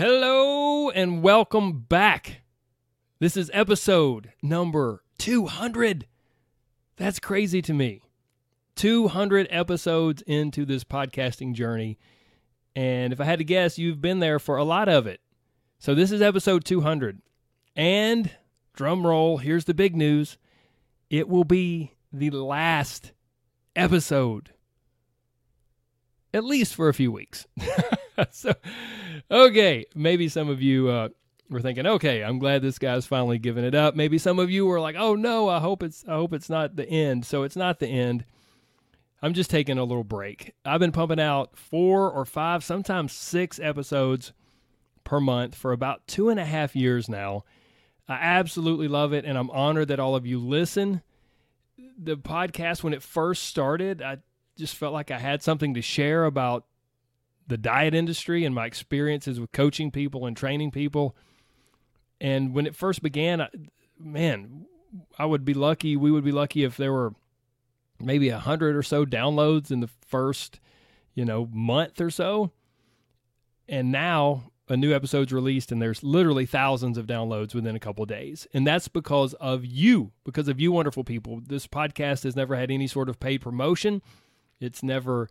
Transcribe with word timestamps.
Hello 0.00 0.88
and 0.88 1.22
welcome 1.22 1.80
back. 1.80 2.40
This 3.18 3.36
is 3.36 3.50
episode 3.52 4.32
number 4.40 5.04
200. 5.18 6.06
That's 6.96 7.18
crazy 7.18 7.60
to 7.60 7.74
me. 7.74 8.00
200 8.76 9.46
episodes 9.50 10.22
into 10.22 10.64
this 10.64 10.84
podcasting 10.84 11.52
journey. 11.52 11.98
And 12.74 13.12
if 13.12 13.20
I 13.20 13.24
had 13.24 13.40
to 13.40 13.44
guess, 13.44 13.78
you've 13.78 14.00
been 14.00 14.20
there 14.20 14.38
for 14.38 14.56
a 14.56 14.64
lot 14.64 14.88
of 14.88 15.06
it. 15.06 15.20
So 15.78 15.94
this 15.94 16.12
is 16.12 16.22
episode 16.22 16.64
200. 16.64 17.20
And 17.76 18.30
drum 18.72 19.06
roll, 19.06 19.36
here's 19.36 19.66
the 19.66 19.74
big 19.74 19.94
news 19.94 20.38
it 21.10 21.28
will 21.28 21.44
be 21.44 21.92
the 22.10 22.30
last 22.30 23.12
episode, 23.76 24.54
at 26.32 26.42
least 26.42 26.74
for 26.74 26.88
a 26.88 26.94
few 26.94 27.12
weeks. 27.12 27.46
so, 28.30 28.54
okay, 29.30 29.84
maybe 29.94 30.28
some 30.28 30.48
of 30.48 30.62
you 30.62 30.88
uh, 30.88 31.08
were 31.48 31.60
thinking, 31.60 31.86
okay, 31.86 32.22
I'm 32.22 32.38
glad 32.38 32.62
this 32.62 32.78
guy's 32.78 33.06
finally 33.06 33.38
giving 33.38 33.64
it 33.64 33.74
up. 33.74 33.94
Maybe 33.94 34.18
some 34.18 34.38
of 34.38 34.50
you 34.50 34.66
were 34.66 34.80
like, 34.80 34.96
oh 34.98 35.14
no, 35.14 35.48
I 35.48 35.58
hope 35.58 35.82
it's 35.82 36.04
I 36.06 36.12
hope 36.12 36.32
it's 36.32 36.50
not 36.50 36.76
the 36.76 36.88
end. 36.88 37.26
So 37.26 37.42
it's 37.42 37.56
not 37.56 37.78
the 37.78 37.88
end. 37.88 38.24
I'm 39.22 39.34
just 39.34 39.50
taking 39.50 39.76
a 39.76 39.84
little 39.84 40.04
break. 40.04 40.54
I've 40.64 40.80
been 40.80 40.92
pumping 40.92 41.20
out 41.20 41.56
four 41.56 42.10
or 42.10 42.24
five, 42.24 42.64
sometimes 42.64 43.12
six 43.12 43.60
episodes 43.60 44.32
per 45.04 45.20
month 45.20 45.54
for 45.54 45.72
about 45.72 46.06
two 46.06 46.30
and 46.30 46.40
a 46.40 46.44
half 46.44 46.74
years 46.74 47.08
now. 47.08 47.44
I 48.08 48.14
absolutely 48.14 48.88
love 48.88 49.12
it, 49.12 49.24
and 49.24 49.36
I'm 49.36 49.50
honored 49.50 49.88
that 49.88 50.00
all 50.00 50.16
of 50.16 50.26
you 50.26 50.38
listen. 50.38 51.02
The 51.98 52.16
podcast, 52.16 52.82
when 52.82 52.94
it 52.94 53.02
first 53.02 53.44
started, 53.44 54.00
I 54.00 54.18
just 54.56 54.74
felt 54.74 54.94
like 54.94 55.10
I 55.10 55.18
had 55.18 55.42
something 55.42 55.74
to 55.74 55.82
share 55.82 56.24
about 56.24 56.64
the 57.50 57.58
diet 57.58 57.94
industry 57.94 58.44
and 58.44 58.54
my 58.54 58.64
experiences 58.64 59.38
with 59.38 59.52
coaching 59.52 59.90
people 59.90 60.24
and 60.24 60.36
training 60.36 60.70
people. 60.70 61.14
And 62.20 62.54
when 62.54 62.66
it 62.66 62.74
first 62.74 63.02
began, 63.02 63.42
I, 63.42 63.48
man, 63.98 64.66
I 65.18 65.26
would 65.26 65.44
be 65.44 65.54
lucky. 65.54 65.96
We 65.96 66.10
would 66.10 66.24
be 66.24 66.32
lucky 66.32 66.64
if 66.64 66.76
there 66.76 66.92
were 66.92 67.12
maybe 67.98 68.30
a 68.30 68.38
hundred 68.38 68.76
or 68.76 68.82
so 68.82 69.04
downloads 69.04 69.70
in 69.70 69.80
the 69.80 69.90
first, 70.06 70.60
you 71.14 71.24
know, 71.24 71.48
month 71.52 72.00
or 72.00 72.10
so. 72.10 72.52
And 73.68 73.92
now 73.92 74.50
a 74.68 74.76
new 74.76 74.94
episode's 74.94 75.32
released 75.32 75.72
and 75.72 75.82
there's 75.82 76.04
literally 76.04 76.46
thousands 76.46 76.96
of 76.96 77.06
downloads 77.06 77.54
within 77.54 77.74
a 77.74 77.80
couple 77.80 78.06
days. 78.06 78.46
And 78.54 78.66
that's 78.66 78.88
because 78.88 79.34
of 79.34 79.64
you, 79.64 80.12
because 80.24 80.46
of 80.48 80.60
you 80.60 80.70
wonderful 80.70 81.02
people. 81.02 81.40
This 81.44 81.66
podcast 81.66 82.22
has 82.22 82.36
never 82.36 82.54
had 82.54 82.70
any 82.70 82.86
sort 82.86 83.08
of 83.08 83.18
paid 83.18 83.40
promotion. 83.40 84.02
It's 84.60 84.82
never 84.82 85.28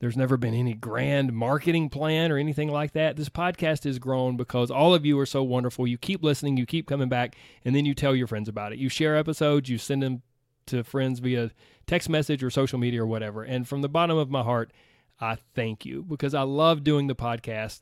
there's 0.00 0.16
never 0.16 0.36
been 0.36 0.54
any 0.54 0.74
grand 0.74 1.32
marketing 1.32 1.90
plan 1.90 2.30
or 2.30 2.38
anything 2.38 2.70
like 2.70 2.92
that. 2.92 3.16
This 3.16 3.28
podcast 3.28 3.84
has 3.84 3.98
grown 3.98 4.36
because 4.36 4.70
all 4.70 4.94
of 4.94 5.04
you 5.04 5.18
are 5.18 5.26
so 5.26 5.42
wonderful. 5.42 5.86
You 5.86 5.98
keep 5.98 6.22
listening, 6.22 6.56
you 6.56 6.66
keep 6.66 6.86
coming 6.86 7.08
back, 7.08 7.36
and 7.64 7.74
then 7.74 7.84
you 7.84 7.94
tell 7.94 8.14
your 8.14 8.28
friends 8.28 8.48
about 8.48 8.72
it. 8.72 8.78
You 8.78 8.88
share 8.88 9.16
episodes, 9.16 9.68
you 9.68 9.78
send 9.78 10.02
them 10.02 10.22
to 10.66 10.84
friends 10.84 11.18
via 11.18 11.50
text 11.86 12.08
message 12.08 12.44
or 12.44 12.50
social 12.50 12.78
media 12.78 13.02
or 13.02 13.06
whatever. 13.06 13.42
And 13.42 13.66
from 13.66 13.82
the 13.82 13.88
bottom 13.88 14.16
of 14.16 14.30
my 14.30 14.42
heart, 14.42 14.72
I 15.20 15.36
thank 15.54 15.84
you 15.84 16.04
because 16.04 16.34
I 16.34 16.42
love 16.42 16.84
doing 16.84 17.08
the 17.08 17.16
podcast 17.16 17.80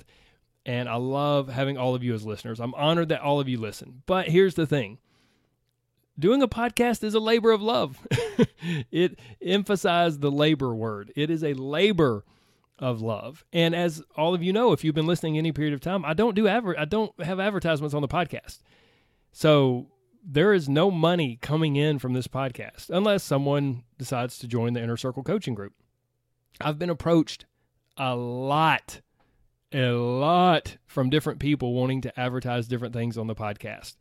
and 0.64 0.88
I 0.88 0.96
love 0.96 1.48
having 1.48 1.76
all 1.76 1.94
of 1.94 2.02
you 2.02 2.14
as 2.14 2.24
listeners. 2.24 2.60
I'm 2.60 2.74
honored 2.74 3.10
that 3.10 3.20
all 3.20 3.40
of 3.40 3.48
you 3.48 3.58
listen. 3.58 4.02
But 4.06 4.28
here's 4.28 4.54
the 4.54 4.66
thing 4.66 4.98
doing 6.18 6.42
a 6.42 6.48
podcast 6.48 7.02
is 7.04 7.14
a 7.14 7.20
labor 7.20 7.52
of 7.52 7.62
love. 7.62 8.06
it 8.90 9.18
emphasized 9.42 10.20
the 10.20 10.30
labor 10.30 10.74
word. 10.74 11.12
It 11.16 11.30
is 11.30 11.44
a 11.44 11.54
labor 11.54 12.24
of 12.78 13.00
love. 13.00 13.44
And 13.52 13.74
as 13.74 14.02
all 14.16 14.34
of 14.34 14.42
you 14.42 14.52
know, 14.52 14.72
if 14.72 14.84
you've 14.84 14.94
been 14.94 15.06
listening 15.06 15.38
any 15.38 15.52
period 15.52 15.74
of 15.74 15.80
time, 15.80 16.04
I 16.04 16.14
don't 16.14 16.34
do 16.34 16.46
ever 16.46 16.78
I 16.78 16.84
don't 16.84 17.12
have 17.22 17.40
advertisements 17.40 17.94
on 17.94 18.02
the 18.02 18.08
podcast. 18.08 18.58
So 19.32 19.88
there 20.28 20.52
is 20.52 20.68
no 20.68 20.90
money 20.90 21.38
coming 21.40 21.76
in 21.76 21.98
from 21.98 22.12
this 22.12 22.26
podcast 22.26 22.90
unless 22.90 23.22
someone 23.22 23.84
decides 23.98 24.38
to 24.38 24.48
join 24.48 24.72
the 24.72 24.82
inner 24.82 24.96
circle 24.96 25.22
coaching 25.22 25.54
group. 25.54 25.72
I've 26.60 26.78
been 26.78 26.90
approached 26.90 27.46
a 27.96 28.16
lot, 28.16 29.00
a 29.72 29.90
lot 29.90 30.78
from 30.86 31.10
different 31.10 31.38
people 31.38 31.74
wanting 31.74 32.00
to 32.02 32.20
advertise 32.20 32.66
different 32.66 32.94
things 32.94 33.16
on 33.16 33.26
the 33.26 33.34
podcast. 33.34 33.96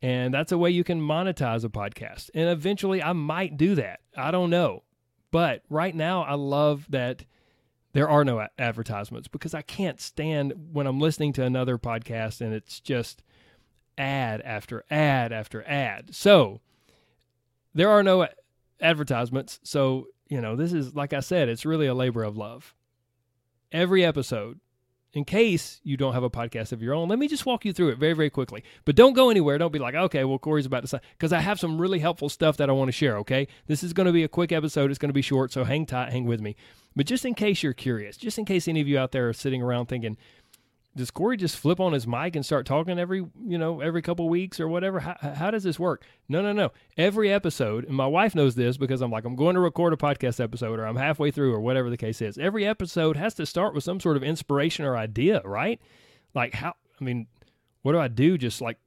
And 0.00 0.32
that's 0.32 0.52
a 0.52 0.58
way 0.58 0.70
you 0.70 0.84
can 0.84 1.00
monetize 1.00 1.64
a 1.64 1.68
podcast. 1.68 2.30
And 2.34 2.48
eventually 2.48 3.02
I 3.02 3.12
might 3.12 3.56
do 3.56 3.74
that. 3.74 4.00
I 4.16 4.30
don't 4.30 4.50
know. 4.50 4.84
But 5.30 5.62
right 5.68 5.94
now, 5.94 6.22
I 6.22 6.34
love 6.34 6.86
that 6.90 7.24
there 7.92 8.08
are 8.08 8.24
no 8.24 8.46
advertisements 8.58 9.28
because 9.28 9.54
I 9.54 9.62
can't 9.62 10.00
stand 10.00 10.52
when 10.72 10.86
I'm 10.86 11.00
listening 11.00 11.32
to 11.34 11.44
another 11.44 11.78
podcast 11.78 12.40
and 12.40 12.54
it's 12.54 12.80
just 12.80 13.22
ad 13.96 14.40
after 14.42 14.84
ad 14.90 15.32
after 15.32 15.66
ad. 15.66 16.14
So 16.14 16.60
there 17.74 17.90
are 17.90 18.02
no 18.02 18.28
advertisements. 18.80 19.58
So, 19.64 20.06
you 20.28 20.40
know, 20.40 20.54
this 20.54 20.72
is, 20.72 20.94
like 20.94 21.12
I 21.12 21.20
said, 21.20 21.48
it's 21.48 21.66
really 21.66 21.86
a 21.86 21.94
labor 21.94 22.22
of 22.22 22.36
love. 22.36 22.74
Every 23.72 24.04
episode, 24.04 24.60
in 25.14 25.24
case 25.24 25.80
you 25.82 25.96
don't 25.96 26.12
have 26.12 26.22
a 26.22 26.30
podcast 26.30 26.72
of 26.72 26.82
your 26.82 26.94
own, 26.94 27.08
let 27.08 27.18
me 27.18 27.28
just 27.28 27.46
walk 27.46 27.64
you 27.64 27.72
through 27.72 27.88
it 27.88 27.98
very, 27.98 28.12
very 28.12 28.30
quickly. 28.30 28.62
But 28.84 28.94
don't 28.94 29.14
go 29.14 29.30
anywhere. 29.30 29.56
Don't 29.56 29.72
be 29.72 29.78
like, 29.78 29.94
okay, 29.94 30.24
well, 30.24 30.38
Corey's 30.38 30.66
about 30.66 30.82
to 30.82 30.88
say, 30.88 31.00
because 31.16 31.32
I 31.32 31.40
have 31.40 31.58
some 31.58 31.80
really 31.80 31.98
helpful 31.98 32.28
stuff 32.28 32.58
that 32.58 32.68
I 32.68 32.72
want 32.72 32.88
to 32.88 32.92
share, 32.92 33.16
okay? 33.18 33.48
This 33.66 33.82
is 33.82 33.92
going 33.92 34.06
to 34.06 34.12
be 34.12 34.22
a 34.22 34.28
quick 34.28 34.52
episode. 34.52 34.90
It's 34.90 34.98
going 34.98 35.08
to 35.08 35.14
be 35.14 35.22
short, 35.22 35.50
so 35.52 35.64
hang 35.64 35.86
tight, 35.86 36.12
hang 36.12 36.26
with 36.26 36.40
me. 36.40 36.56
But 36.94 37.06
just 37.06 37.24
in 37.24 37.34
case 37.34 37.62
you're 37.62 37.72
curious, 37.72 38.16
just 38.16 38.38
in 38.38 38.44
case 38.44 38.68
any 38.68 38.80
of 38.80 38.88
you 38.88 38.98
out 38.98 39.12
there 39.12 39.28
are 39.28 39.32
sitting 39.32 39.62
around 39.62 39.86
thinking, 39.86 40.16
does 40.98 41.12
Corey 41.12 41.36
just 41.36 41.56
flip 41.56 41.78
on 41.78 41.92
his 41.92 42.08
mic 42.08 42.34
and 42.34 42.44
start 42.44 42.66
talking 42.66 42.98
every 42.98 43.24
you 43.46 43.56
know 43.56 43.80
every 43.80 44.02
couple 44.02 44.28
weeks 44.28 44.58
or 44.58 44.66
whatever? 44.66 44.98
How, 44.98 45.16
how 45.32 45.50
does 45.52 45.62
this 45.62 45.78
work? 45.78 46.04
No, 46.28 46.42
no, 46.42 46.52
no. 46.52 46.72
Every 46.96 47.32
episode, 47.32 47.84
and 47.84 47.94
my 47.94 48.08
wife 48.08 48.34
knows 48.34 48.56
this 48.56 48.76
because 48.76 49.00
I'm 49.00 49.12
like 49.12 49.24
I'm 49.24 49.36
going 49.36 49.54
to 49.54 49.60
record 49.60 49.92
a 49.92 49.96
podcast 49.96 50.42
episode 50.42 50.80
or 50.80 50.84
I'm 50.84 50.96
halfway 50.96 51.30
through 51.30 51.54
or 51.54 51.60
whatever 51.60 51.88
the 51.88 51.96
case 51.96 52.20
is. 52.20 52.36
Every 52.36 52.66
episode 52.66 53.16
has 53.16 53.32
to 53.34 53.46
start 53.46 53.74
with 53.74 53.84
some 53.84 54.00
sort 54.00 54.16
of 54.16 54.24
inspiration 54.24 54.84
or 54.84 54.96
idea, 54.96 55.40
right? 55.44 55.80
Like 56.34 56.52
how? 56.52 56.74
I 57.00 57.04
mean, 57.04 57.28
what 57.82 57.92
do 57.92 58.00
I 58.00 58.08
do? 58.08 58.36
Just 58.36 58.60
like 58.60 58.78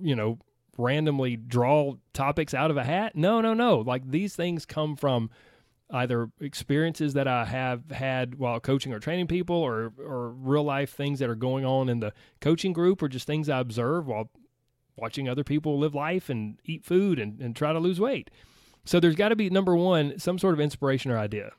you 0.00 0.14
know 0.14 0.38
randomly 0.78 1.36
draw 1.36 1.94
topics 2.12 2.54
out 2.54 2.70
of 2.70 2.76
a 2.76 2.84
hat? 2.84 3.16
No, 3.16 3.40
no, 3.40 3.52
no. 3.52 3.80
Like 3.80 4.08
these 4.08 4.36
things 4.36 4.64
come 4.64 4.94
from 4.94 5.28
either 5.92 6.30
experiences 6.40 7.14
that 7.14 7.26
I 7.26 7.44
have 7.44 7.90
had 7.90 8.36
while 8.36 8.60
coaching 8.60 8.92
or 8.92 8.98
training 8.98 9.26
people 9.26 9.56
or 9.56 9.92
or 9.98 10.30
real 10.30 10.64
life 10.64 10.90
things 10.90 11.18
that 11.18 11.30
are 11.30 11.34
going 11.34 11.64
on 11.64 11.88
in 11.88 12.00
the 12.00 12.12
coaching 12.40 12.72
group 12.72 13.02
or 13.02 13.08
just 13.08 13.26
things 13.26 13.48
I 13.48 13.58
observe 13.58 14.06
while 14.06 14.30
watching 14.96 15.28
other 15.28 15.44
people 15.44 15.78
live 15.78 15.94
life 15.94 16.28
and 16.28 16.58
eat 16.64 16.84
food 16.84 17.18
and, 17.18 17.40
and 17.40 17.56
try 17.56 17.72
to 17.72 17.78
lose 17.78 17.98
weight. 17.98 18.30
So 18.84 19.00
there's 19.00 19.14
got 19.14 19.30
to 19.30 19.36
be 19.36 19.50
number 19.50 19.74
one, 19.76 20.18
some 20.18 20.38
sort 20.38 20.54
of 20.54 20.60
inspiration 20.60 21.10
or 21.10 21.18
idea. 21.18 21.52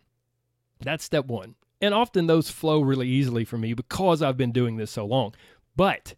That's 0.79 1.03
step 1.03 1.25
one. 1.25 1.55
And 1.81 1.93
often 1.93 2.27
those 2.27 2.49
flow 2.49 2.81
really 2.81 3.07
easily 3.07 3.43
for 3.43 3.57
me 3.57 3.73
because 3.73 4.21
I've 4.21 4.37
been 4.37 4.51
doing 4.51 4.77
this 4.77 4.91
so 4.91 5.05
long. 5.05 5.33
But 5.75 6.15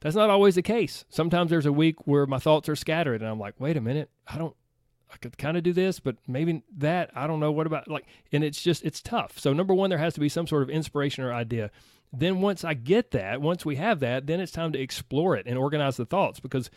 that's 0.00 0.16
not 0.16 0.30
always 0.30 0.56
the 0.56 0.62
case. 0.62 1.04
Sometimes 1.08 1.50
there's 1.50 1.66
a 1.66 1.72
week 1.72 2.06
where 2.06 2.26
my 2.26 2.38
thoughts 2.38 2.68
are 2.68 2.76
scattered 2.76 3.22
and 3.22 3.30
I'm 3.30 3.38
like, 3.38 3.54
wait 3.58 3.76
a 3.76 3.80
minute, 3.80 4.10
I 4.26 4.38
don't 4.38 4.56
I 5.16 5.18
could 5.18 5.38
kind 5.38 5.56
of 5.56 5.62
do 5.62 5.72
this, 5.72 5.98
but 5.98 6.16
maybe 6.28 6.62
that, 6.76 7.10
I 7.14 7.26
don't 7.26 7.40
know. 7.40 7.50
What 7.50 7.66
about 7.66 7.88
like, 7.88 8.04
and 8.32 8.44
it's 8.44 8.60
just, 8.60 8.84
it's 8.84 9.00
tough. 9.00 9.38
So, 9.38 9.54
number 9.54 9.72
one, 9.72 9.88
there 9.88 9.98
has 9.98 10.12
to 10.14 10.20
be 10.20 10.28
some 10.28 10.46
sort 10.46 10.62
of 10.62 10.68
inspiration 10.68 11.24
or 11.24 11.32
idea. 11.32 11.70
Then, 12.12 12.42
once 12.42 12.64
I 12.64 12.74
get 12.74 13.12
that, 13.12 13.40
once 13.40 13.64
we 13.64 13.76
have 13.76 14.00
that, 14.00 14.26
then 14.26 14.40
it's 14.40 14.52
time 14.52 14.72
to 14.72 14.78
explore 14.78 15.34
it 15.34 15.46
and 15.46 15.56
organize 15.56 15.96
the 15.96 16.04
thoughts. 16.04 16.38
Because 16.38 16.70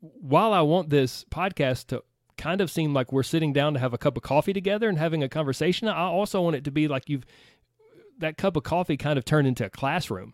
while 0.00 0.52
I 0.52 0.60
want 0.60 0.90
this 0.90 1.24
podcast 1.32 1.88
to 1.88 2.04
kind 2.36 2.60
of 2.60 2.70
seem 2.70 2.94
like 2.94 3.10
we're 3.10 3.24
sitting 3.24 3.52
down 3.52 3.74
to 3.74 3.80
have 3.80 3.92
a 3.92 3.98
cup 3.98 4.16
of 4.16 4.22
coffee 4.22 4.52
together 4.52 4.88
and 4.88 4.96
having 4.96 5.24
a 5.24 5.28
conversation, 5.28 5.88
I 5.88 6.04
also 6.04 6.40
want 6.42 6.54
it 6.54 6.64
to 6.64 6.70
be 6.70 6.86
like 6.86 7.08
you've, 7.08 7.26
that 8.18 8.36
cup 8.36 8.56
of 8.56 8.62
coffee 8.62 8.96
kind 8.96 9.18
of 9.18 9.24
turned 9.24 9.48
into 9.48 9.66
a 9.66 9.70
classroom 9.70 10.32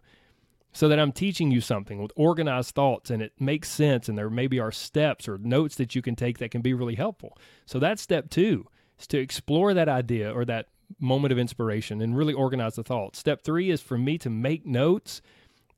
so 0.73 0.89
that 0.89 0.99
I'm 0.99 1.13
teaching 1.13 1.51
you 1.51 1.61
something 1.61 2.01
with 2.01 2.13
organized 2.17 2.75
thoughts 2.75 3.11
and 3.11 3.23
it 3.23 3.33
makes 3.39 3.69
sense 3.69 4.09
and 4.09 4.17
there 4.17 4.31
maybe 4.31 4.61
are 4.61 4.73
steps 4.73 5.29
or 5.29 5.39
notes 5.39 5.77
that 5.77 5.95
you 5.95 6.03
can 6.03 6.15
take 6.15 6.39
that 6.39 6.51
can 6.51 6.63
be 6.63 6.75
really 6.75 6.95
helpful. 6.95 7.37
So 7.67 7.79
that's 7.79 8.03
step 8.03 8.31
2 8.31 8.67
is 8.99 9.07
to 9.09 9.19
explore 9.19 9.75
that 9.75 9.89
idea 9.89 10.33
or 10.33 10.45
that 10.45 10.67
moment 10.99 11.33
of 11.33 11.39
inspiration 11.39 12.01
and 12.01 12.17
really 12.17 12.35
organize 12.35 12.77
the 12.77 12.85
thoughts. 12.85 13.19
Step 13.19 13.43
3 13.43 13.71
is 13.71 13.81
for 13.81 13.99
me 13.99 14.19
to 14.19 14.31
make 14.31 14.67
notes 14.67 15.23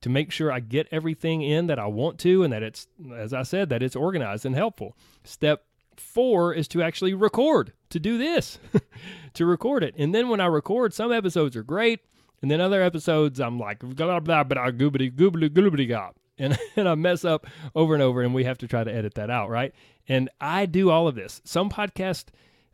to 0.03 0.09
make 0.09 0.33
sure 0.33 0.51
I 0.51 0.61
get 0.61 0.89
everything 0.91 1.43
in 1.43 1.69
that 1.69 1.79
I 1.79 1.87
want 1.87 2.19
to 2.21 2.43
and 2.43 2.53
that 2.53 2.63
it's 2.63 2.89
as 3.15 3.33
I 3.33 3.45
said 3.45 3.69
that 3.71 3.83
it's 3.83 3.97
organized 3.97 4.45
and 4.45 4.55
helpful. 4.55 4.97
Step 5.25 5.65
4 5.97 6.55
is 6.55 6.69
to 6.69 6.83
actually 6.83 7.15
record, 7.15 7.73
to 7.91 8.01
do 8.01 8.19
this, 8.19 8.59
to 9.35 9.47
record 9.47 9.85
it. 9.85 9.95
And 9.97 10.15
then 10.15 10.29
when 10.29 10.41
I 10.41 10.47
record, 10.47 10.93
some 10.93 11.13
episodes 11.13 11.57
are 11.57 11.63
great, 11.63 12.01
and 12.43 12.51
then 12.51 12.61
other 12.61 12.83
episodes, 12.83 13.41
I'm 13.41 13.59
like, 13.59 13.79
blah, 13.81 14.21
blah, 14.21 14.45
blah, 14.45 14.71
goobity, 14.71 15.11
goobity, 15.11 15.49
goobity, 15.49 15.89
gop. 15.89 16.13
And, 16.39 16.59
and 16.77 16.89
I 16.89 16.95
mess 16.95 17.27
up 17.27 17.47
over 17.75 17.93
and 17.93 18.03
over, 18.03 18.23
and 18.23 18.35
we 18.35 18.45
have 18.45 18.59
to 18.59 18.67
try 18.67 18.83
to 18.83 18.93
edit 18.93 19.15
that 19.15 19.31
out, 19.31 19.51
right? 19.51 19.73
And 20.09 20.31
I 20.41 20.65
do 20.65 20.91
all 20.91 21.07
of 21.07 21.15
this. 21.15 21.43
Some 21.45 21.69
podcast 21.69 22.31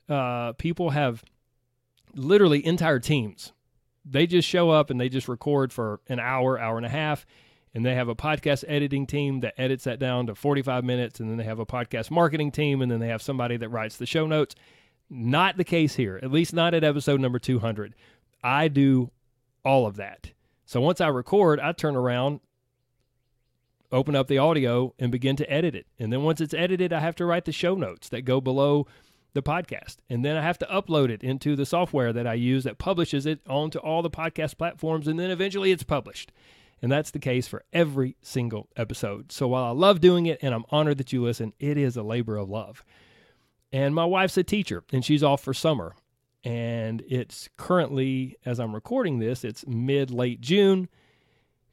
uh, 0.09 0.53
people 0.53 0.91
have 0.91 1.25
literally 2.15 2.65
entire 2.65 3.01
teams 3.01 3.53
they 4.11 4.27
just 4.27 4.49
show 4.49 4.71
up 4.71 4.91
and 4.91 5.01
they 5.01 5.09
just 5.09 5.29
record 5.29 5.73
for 5.73 6.01
an 6.09 6.19
hour, 6.19 6.59
hour 6.59 6.77
and 6.77 6.87
a 6.87 6.91
half. 6.91 7.27
And 7.75 7.85
they 7.85 7.95
have 7.95 8.09
a 8.09 8.17
podcast 8.17 8.65
editing 8.67 9.07
team 9.07 9.41
that 9.41 9.55
edits 9.59 9.85
that 9.85 9.99
down 9.99 10.27
to 10.27 10.35
45 10.35 10.85
minutes. 10.85 11.21
And 11.21 11.31
then 11.31 11.37
they 11.37 11.45
have 11.45 11.59
a 11.59 11.67
podcast 11.67 12.11
marketing 12.11 12.51
team. 12.51 12.81
And 12.81 12.91
then 12.91 12.99
they 12.99 13.09
have 13.09 13.23
somebody 13.23 13.57
that 13.59 13.69
writes 13.69 13.97
the 13.97 14.07
show 14.07 14.27
notes. 14.27 14.55
Not 15.11 15.57
the 15.57 15.65
case 15.65 15.95
here, 15.95 16.19
at 16.23 16.31
least 16.31 16.53
not 16.53 16.75
at 16.75 16.85
episode 16.85 17.21
number 17.21 17.39
200. 17.39 17.95
I 18.43 18.69
do 18.69 19.11
all 19.69 19.87
of 19.87 19.97
that. 19.97 20.33
So 20.65 20.81
once 20.81 20.99
I 20.99 21.09
record, 21.09 21.61
I 21.61 21.73
turn 21.73 21.95
around, 21.95 22.41
open 23.93 24.17
up 24.17 24.27
the 24.27 24.39
audio, 24.39 24.95
and 24.99 25.13
begin 25.13 25.37
to 25.37 25.53
edit 25.53 25.75
it. 25.75 25.87
And 25.99 26.11
then 26.11 26.23
once 26.23 26.41
it's 26.41 26.55
edited, 26.55 26.91
I 26.91 27.01
have 27.01 27.17
to 27.17 27.27
write 27.27 27.45
the 27.45 27.53
show 27.53 27.75
notes 27.75 28.09
that 28.09 28.23
go 28.23 28.41
below 28.41 28.87
the 29.35 29.43
podcast. 29.43 29.97
And 30.09 30.25
then 30.25 30.39
I 30.39 30.43
have 30.43 30.59
to 30.61 30.67
upload 30.67 31.11
it 31.11 31.23
into 31.23 31.55
the 31.55 31.67
software 31.67 32.15
that 32.15 32.27
I 32.27 32.33
use 32.33 32.65
that 32.65 32.79
publishes 32.79 33.27
it 33.27 33.41
onto 33.47 33.79
all 33.79 34.01
the 34.01 34.11
podcast 34.11 34.57
platforms. 34.57 35.07
And 35.07 35.21
then 35.21 35.31
eventually 35.31 35.71
it's 35.71 35.83
published. 35.83 36.33
And 36.81 36.91
that's 36.91 37.11
the 37.11 37.19
case 37.19 37.47
for 37.47 37.63
every 37.71 38.17
single 38.23 38.69
episode. 38.75 39.33
So 39.33 39.49
while 39.49 39.65
I 39.65 39.71
love 39.71 40.01
doing 40.01 40.25
it 40.25 40.39
and 40.41 40.55
I'm 40.55 40.65
honored 40.71 40.97
that 40.97 41.13
you 41.13 41.23
listen, 41.23 41.53
it 41.61 41.77
is 41.77 41.95
a 41.95 42.03
labor 42.03 42.39
of 42.39 42.49
love. 42.49 42.83
And 43.71 43.95
my 43.95 44.07
wife's 44.07 44.39
a 44.39 44.43
teacher 44.43 44.83
and 44.95 45.05
she's 45.05 45.23
off 45.23 45.43
for 45.43 45.53
summer. 45.53 45.95
And 46.45 47.03
it's 47.09 47.49
currently, 47.57 48.37
as 48.45 48.61
I'm 48.61 48.75
recording 48.75 49.19
this, 49.19 49.45
it's 49.45 49.67
mid 49.67 50.11
late 50.11 50.41
June. 50.41 50.89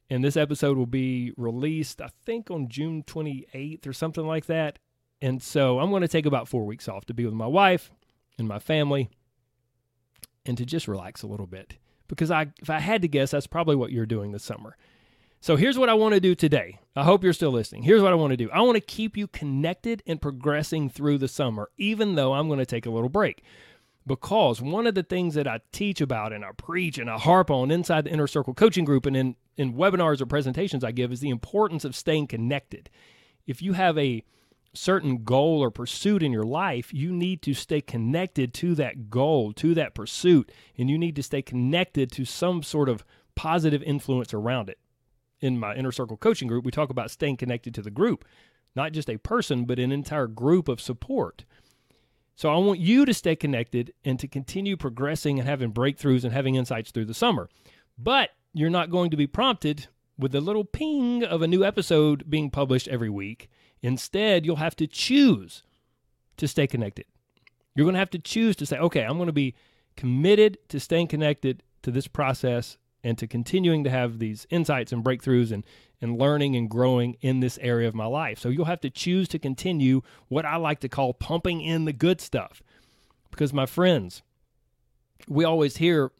And 0.10 0.24
this 0.24 0.38
episode 0.38 0.78
will 0.78 0.86
be 0.86 1.34
released, 1.38 2.02
I 2.02 2.10
think, 2.26 2.52
on 2.52 2.70
June 2.70 3.04
28th 3.04 3.88
or 3.88 3.94
something 3.94 4.26
like 4.26 4.46
that. 4.46 4.80
And 5.22 5.42
so 5.42 5.80
I'm 5.80 5.90
going 5.90 6.02
to 6.02 6.08
take 6.08 6.26
about 6.26 6.48
four 6.48 6.66
weeks 6.66 6.88
off 6.88 7.06
to 7.06 7.14
be 7.14 7.26
with 7.26 7.34
my 7.34 7.48
wife 7.48 7.92
and 8.38 8.48
my 8.48 8.60
family 8.60 9.10
and 10.46 10.58
to 10.58 10.66
just 10.66 10.88
relax 10.88 11.24
a 11.24 11.28
little 11.28 11.48
bit. 11.48 11.78
Because 12.08 12.30
I, 12.30 12.48
if 12.62 12.70
I 12.70 12.80
had 12.80 13.02
to 13.02 13.08
guess, 13.08 13.32
that's 13.32 13.48
probably 13.48 13.76
what 13.76 13.92
you're 13.92 14.06
doing 14.06 14.32
this 14.32 14.44
summer. 14.44 14.78
So 15.42 15.56
here's 15.56 15.78
what 15.78 15.90
I 15.90 15.94
want 15.94 16.14
to 16.14 16.20
do 16.20 16.36
today. 16.36 16.80
I 16.96 17.04
hope 17.04 17.24
you're 17.24 17.34
still 17.34 17.52
listening. 17.52 17.84
Here's 17.84 18.02
what 18.02 18.12
I 18.12 18.16
want 18.16 18.32
to 18.32 18.38
do 18.38 18.50
I 18.52 18.62
want 18.62 18.76
to 18.78 18.82
keep 18.82 19.18
you 19.18 19.28
connected 19.28 20.02
and 20.08 20.22
progressing 20.22 20.90
through 20.90 21.18
the 21.20 21.28
summer, 21.28 21.70
even 21.78 22.16
though 22.16 22.34
I'm 22.34 22.48
going 22.48 22.60
to 22.60 22.66
take 22.66 22.86
a 22.86 22.92
little 22.92 23.10
break. 23.10 23.44
Because 24.08 24.62
one 24.62 24.86
of 24.86 24.94
the 24.94 25.04
things 25.04 25.34
that 25.34 25.48
I 25.48 25.62
teach 25.72 26.00
about 26.00 26.32
and 26.32 26.46
I 26.46 26.52
preach 26.52 27.00
and 27.00 27.10
I 27.10 27.18
harp 27.18 27.50
on 27.50 27.72
inside 27.72 28.06
the 28.06 28.12
Inner 28.12 28.28
Circle 28.28 28.54
Coaching 28.54 28.86
Group 28.86 29.06
and 29.08 29.18
in, 29.18 29.36
in 29.58 29.74
webinars 29.74 30.22
or 30.22 30.28
presentations 30.28 30.84
I 30.84 30.92
give 30.92 31.12
is 31.12 31.22
the 31.22 31.30
importance 31.30 31.84
of 31.84 31.96
staying 31.96 32.28
connected. 32.28 32.90
If 33.48 33.64
you 33.64 33.74
have 33.74 33.98
a 33.98 34.24
certain 34.74 35.24
goal 35.24 35.64
or 35.64 35.72
pursuit 35.72 36.22
in 36.22 36.32
your 36.32 36.44
life, 36.44 36.94
you 36.94 37.12
need 37.12 37.42
to 37.44 37.54
stay 37.54 37.82
connected 37.82 38.54
to 38.56 38.76
that 38.76 39.10
goal, 39.10 39.54
to 39.54 39.74
that 39.74 39.96
pursuit, 39.96 40.52
and 40.78 40.90
you 40.90 40.98
need 40.98 41.16
to 41.16 41.24
stay 41.24 41.42
connected 41.42 42.12
to 42.12 42.26
some 42.26 42.62
sort 42.62 42.90
of 42.90 43.04
positive 43.36 43.82
influence 43.84 44.34
around 44.34 44.70
it. 44.70 44.78
In 45.42 45.60
my 45.60 45.76
inner 45.76 45.92
circle 45.92 46.18
coaching 46.18 46.48
group, 46.48 46.64
we 46.64 46.72
talk 46.72 46.90
about 46.90 47.12
staying 47.12 47.38
connected 47.38 47.74
to 47.76 47.82
the 47.82 47.92
group, 47.92 48.24
not 48.76 48.92
just 48.92 49.10
a 49.10 49.18
person, 49.18 49.66
but 49.66 49.80
an 49.80 49.92
entire 49.92 50.28
group 50.28 50.68
of 50.68 50.82
support. 50.82 51.46
So 52.36 52.50
I 52.50 52.58
want 52.58 52.80
you 52.80 53.06
to 53.06 53.14
stay 53.14 53.36
connected 53.36 53.94
and 54.04 54.20
to 54.20 54.28
continue 54.28 54.76
progressing 54.76 55.40
and 55.40 55.48
having 55.48 55.72
breakthroughs 55.72 56.24
and 56.24 56.34
having 56.34 56.56
insights 56.56 56.92
through 56.92 57.06
the 57.06 57.14
summer. 57.14 57.50
But 57.98 58.32
you're 58.54 58.70
not 58.70 58.90
going 58.90 59.10
to 59.12 59.18
be 59.18 59.28
prompted 59.28 59.88
with 60.18 60.36
a 60.36 60.42
little 60.42 60.66
ping 60.66 61.24
of 61.24 61.42
a 61.42 61.48
new 61.48 61.64
episode 61.64 62.30
being 62.30 62.50
published 62.50 62.88
every 62.88 63.10
week 63.10 63.50
Instead, 63.86 64.48
you'll 64.48 64.56
have 64.56 64.76
to 64.76 64.88
choose 64.88 65.62
to 66.38 66.48
stay 66.48 66.66
connected. 66.66 67.06
You're 67.76 67.86
going 67.86 67.94
to 67.94 68.00
have 68.00 68.10
to 68.12 68.20
choose 68.20 68.56
to 68.56 68.66
say, 68.66 68.80
okay, 68.80 69.04
I'm 69.04 69.18
going 69.18 69.28
to 69.28 69.34
be 69.34 69.54
committed 69.96 70.58
to 70.70 70.80
staying 70.80 71.08
connected 71.08 71.62
to 71.84 71.92
this 71.92 72.08
process 72.08 72.78
and 73.04 73.16
to 73.20 73.28
continuing 73.28 73.84
to 73.84 73.92
have 73.92 74.18
these 74.18 74.48
insights 74.50 74.92
and 74.92 75.04
breakthroughs 75.04 75.52
and, 75.52 75.64
and 76.02 76.18
learning 76.18 76.56
and 76.56 76.70
growing 76.70 77.18
in 77.22 77.40
this 77.40 77.58
area 77.62 77.88
of 77.88 77.96
my 77.96 78.06
life. 78.06 78.40
So 78.40 78.50
you'll 78.50 78.66
have 78.66 78.82
to 78.82 78.90
choose 78.90 79.28
to 79.30 79.40
continue 79.40 80.02
what 80.28 80.46
I 80.46 80.58
like 80.58 80.80
to 80.82 80.90
call 80.90 81.14
pumping 81.14 81.62
in 81.62 81.86
the 81.86 81.94
good 81.94 82.22
stuff. 82.22 82.62
Because, 83.32 83.54
my 83.54 83.66
friends, 83.66 84.22
we 85.28 85.44
always 85.44 85.78
hear 85.78 86.12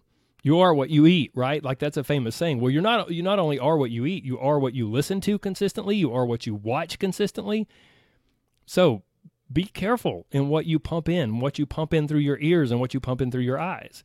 you 0.44 0.60
are 0.60 0.74
what 0.74 0.90
you 0.90 1.06
eat, 1.06 1.32
right? 1.34 1.64
Like 1.64 1.80
that's 1.80 1.98
a 1.98 2.04
famous 2.04 2.36
saying. 2.36 2.60
Well, 2.60 2.70
you're 2.70 2.82
not 2.82 3.10
you 3.10 3.24
not 3.24 3.40
only 3.40 3.58
are 3.58 3.78
what 3.78 3.92
you 3.92 4.06
eat, 4.06 4.24
you 4.24 4.38
are 4.40 4.60
what 4.60 4.74
you 4.74 4.90
listen 4.90 5.22
to 5.22 5.40
consistently, 5.40 5.96
you 5.96 6.14
are 6.14 6.26
what 6.26 6.46
you 6.46 6.54
watch 6.54 7.00
consistently. 7.00 7.68
So, 8.66 9.04
be 9.52 9.64
careful 9.64 10.26
in 10.32 10.50
what 10.50 10.66
you 10.66 10.80
pump 10.80 11.08
in, 11.08 11.40
what 11.40 11.60
you 11.60 11.66
pump 11.66 11.94
in 11.94 12.08
through 12.08 12.20
your 12.20 12.40
ears 12.40 12.72
and 12.72 12.80
what 12.80 12.94
you 12.94 13.00
pump 13.00 13.22
in 13.22 13.32
through 13.32 13.42
your 13.42 13.60
eyes. 13.60 14.04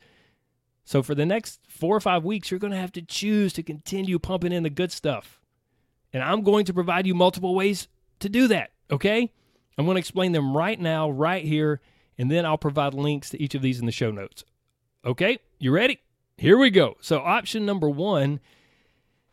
So 0.84 1.02
for 1.02 1.14
the 1.14 1.26
next 1.26 1.60
4 1.68 1.96
or 1.96 2.00
5 2.00 2.24
weeks, 2.24 2.50
you're 2.50 2.60
going 2.60 2.72
to 2.72 2.78
have 2.78 2.92
to 2.92 3.02
choose 3.02 3.52
to 3.54 3.62
continue 3.62 4.18
pumping 4.18 4.52
in 4.52 4.62
the 4.62 4.70
good 4.70 4.92
stuff. 4.92 5.39
And 6.12 6.22
I'm 6.22 6.42
going 6.42 6.64
to 6.66 6.74
provide 6.74 7.06
you 7.06 7.14
multiple 7.14 7.54
ways 7.54 7.88
to 8.20 8.28
do 8.28 8.48
that, 8.48 8.70
okay? 8.90 9.32
I'm 9.78 9.84
going 9.84 9.94
to 9.94 10.00
explain 10.00 10.32
them 10.32 10.56
right 10.56 10.78
now, 10.78 11.10
right 11.10 11.44
here, 11.44 11.80
and 12.18 12.30
then 12.30 12.44
I'll 12.44 12.58
provide 12.58 12.94
links 12.94 13.30
to 13.30 13.42
each 13.42 13.54
of 13.54 13.62
these 13.62 13.80
in 13.80 13.86
the 13.86 13.92
show 13.92 14.10
notes. 14.10 14.44
Okay? 15.04 15.38
You 15.58 15.72
ready? 15.72 16.00
Here 16.36 16.58
we 16.58 16.70
go. 16.70 16.96
So, 17.00 17.20
option 17.20 17.64
number 17.64 17.88
one, 17.88 18.40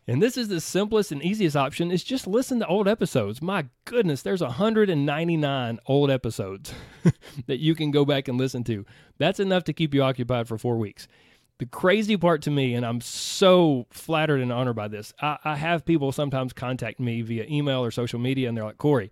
and 0.06 0.22
this 0.22 0.38
is 0.38 0.48
the 0.48 0.60
simplest 0.60 1.12
and 1.12 1.22
easiest 1.22 1.56
option, 1.56 1.90
is 1.90 2.02
just 2.02 2.26
listen 2.26 2.60
to 2.60 2.66
old 2.66 2.88
episodes. 2.88 3.42
My 3.42 3.66
goodness, 3.84 4.22
there's 4.22 4.40
199 4.40 5.78
old 5.86 6.10
episodes 6.10 6.72
that 7.46 7.58
you 7.58 7.74
can 7.74 7.90
go 7.90 8.04
back 8.04 8.28
and 8.28 8.38
listen 8.38 8.64
to. 8.64 8.86
That's 9.18 9.40
enough 9.40 9.64
to 9.64 9.72
keep 9.72 9.92
you 9.92 10.02
occupied 10.02 10.48
for 10.48 10.56
four 10.56 10.78
weeks. 10.78 11.08
The 11.58 11.66
crazy 11.66 12.16
part 12.16 12.42
to 12.42 12.50
me, 12.50 12.74
and 12.74 12.86
I'm 12.86 13.00
so 13.00 13.86
flattered 13.90 14.40
and 14.40 14.52
honored 14.52 14.76
by 14.76 14.88
this, 14.88 15.12
I, 15.20 15.38
I 15.44 15.56
have 15.56 15.84
people 15.84 16.12
sometimes 16.12 16.52
contact 16.52 17.00
me 17.00 17.22
via 17.22 17.46
email 17.48 17.84
or 17.84 17.90
social 17.90 18.20
media, 18.20 18.48
and 18.48 18.56
they're 18.56 18.64
like, 18.64 18.78
Corey, 18.78 19.10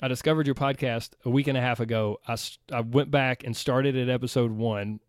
I 0.00 0.08
discovered 0.08 0.46
your 0.46 0.54
podcast 0.54 1.10
a 1.24 1.30
week 1.30 1.48
and 1.48 1.58
a 1.58 1.60
half 1.60 1.80
ago. 1.80 2.20
I, 2.28 2.36
I 2.72 2.80
went 2.80 3.10
back 3.10 3.42
and 3.42 3.56
started 3.56 3.96
at 3.96 4.08
episode 4.08 4.52
one 4.52 5.00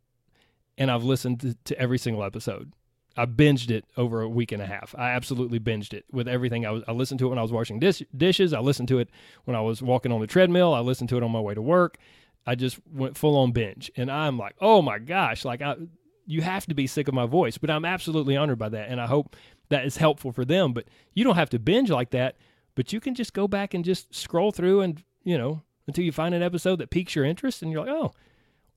and 0.77 0.91
I've 0.91 1.03
listened 1.03 1.41
to, 1.41 1.55
to, 1.65 1.79
every 1.79 1.97
single 1.97 2.23
episode. 2.23 2.71
I 3.17 3.25
binged 3.25 3.71
it 3.71 3.85
over 3.95 4.21
a 4.21 4.29
week 4.29 4.51
and 4.51 4.61
a 4.61 4.65
half. 4.65 4.93
I 4.97 5.11
absolutely 5.11 5.59
binged 5.59 5.93
it 5.93 6.05
with 6.11 6.27
everything. 6.27 6.65
I 6.65 6.71
was 6.71 6.83
I 6.87 6.91
listened 6.91 7.19
to 7.19 7.27
it 7.27 7.29
when 7.29 7.39
I 7.39 7.41
was 7.41 7.51
washing 7.51 7.79
dish, 7.79 8.03
dishes. 8.15 8.53
I 8.53 8.59
listened 8.59 8.89
to 8.89 8.99
it 8.99 9.09
when 9.45 9.55
I 9.55 9.61
was 9.61 9.81
walking 9.81 10.11
on 10.11 10.19
the 10.19 10.27
treadmill. 10.27 10.73
I 10.73 10.81
listened 10.81 11.09
to 11.09 11.17
it 11.17 11.23
on 11.23 11.31
my 11.31 11.39
way 11.39 11.53
to 11.53 11.61
work. 11.61 11.97
I 12.45 12.55
just 12.55 12.77
went 12.91 13.17
full 13.17 13.37
on 13.37 13.53
binge, 13.53 13.89
and 13.95 14.11
I'm 14.11 14.37
like, 14.37 14.55
oh 14.59 14.81
my 14.81 14.99
gosh, 14.99 15.45
like 15.45 15.61
I, 15.61 15.77
you 16.25 16.41
have 16.41 16.65
to 16.67 16.75
be 16.75 16.87
sick 16.87 17.07
of 17.07 17.13
my 17.13 17.25
voice. 17.25 17.57
But 17.57 17.69
I'm 17.69 17.85
absolutely 17.85 18.35
honored 18.35 18.59
by 18.59 18.69
that, 18.69 18.89
and 18.89 18.99
I 18.99 19.07
hope 19.07 19.35
that 19.69 19.85
is 19.85 19.97
helpful 19.97 20.31
for 20.31 20.45
them. 20.45 20.73
But 20.73 20.85
you 21.13 21.23
don't 21.23 21.35
have 21.35 21.49
to 21.51 21.59
binge 21.59 21.89
like 21.89 22.11
that. 22.11 22.35
But 22.75 22.91
you 22.91 22.99
can 22.99 23.15
just 23.15 23.33
go 23.33 23.47
back 23.47 23.73
and 23.73 23.85
just 23.85 24.13
scroll 24.13 24.51
through, 24.51 24.81
and 24.81 25.03
you 25.23 25.37
know, 25.37 25.61
until 25.87 26.03
you 26.03 26.11
find 26.11 26.35
an 26.35 26.43
episode 26.43 26.77
that 26.77 26.89
piques 26.89 27.15
your 27.15 27.25
interest, 27.25 27.61
and 27.61 27.71
you're 27.71 27.85
like, 27.85 27.95
oh, 27.95 28.11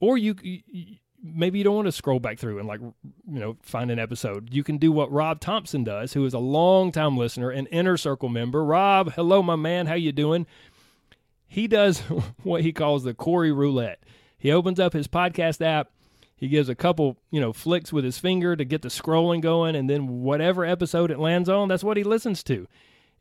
or 0.00 0.16
you, 0.16 0.36
you 0.42 0.96
maybe 1.22 1.58
you 1.58 1.64
don't 1.64 1.74
want 1.74 1.86
to 1.86 1.92
scroll 1.92 2.20
back 2.20 2.38
through 2.38 2.58
and 2.58 2.68
like 2.68 2.80
you 2.80 2.94
know 3.26 3.56
find 3.62 3.90
an 3.90 3.98
episode 3.98 4.52
you 4.52 4.62
can 4.62 4.78
do 4.78 4.92
what 4.92 5.10
rob 5.10 5.40
thompson 5.40 5.82
does 5.82 6.12
who 6.12 6.24
is 6.24 6.34
a 6.34 6.38
long 6.38 6.92
time 6.92 7.16
listener 7.16 7.50
and 7.50 7.66
inner 7.70 7.96
circle 7.96 8.28
member 8.28 8.64
rob 8.64 9.12
hello 9.14 9.42
my 9.42 9.56
man 9.56 9.86
how 9.86 9.94
you 9.94 10.12
doing 10.12 10.46
he 11.46 11.66
does 11.66 11.98
what 12.42 12.62
he 12.62 12.72
calls 12.72 13.04
the 13.04 13.14
corey 13.14 13.52
roulette 13.52 14.02
he 14.38 14.52
opens 14.52 14.78
up 14.78 14.92
his 14.92 15.08
podcast 15.08 15.60
app 15.60 15.90
he 16.38 16.48
gives 16.48 16.68
a 16.68 16.74
couple 16.74 17.18
you 17.30 17.40
know 17.40 17.52
flicks 17.52 17.92
with 17.92 18.04
his 18.04 18.18
finger 18.18 18.56
to 18.56 18.64
get 18.64 18.82
the 18.82 18.88
scrolling 18.88 19.42
going 19.42 19.76
and 19.76 19.90
then 19.90 20.22
whatever 20.22 20.64
episode 20.64 21.10
it 21.10 21.18
lands 21.18 21.48
on 21.48 21.68
that's 21.68 21.84
what 21.84 21.96
he 21.96 22.04
listens 22.04 22.42
to 22.42 22.66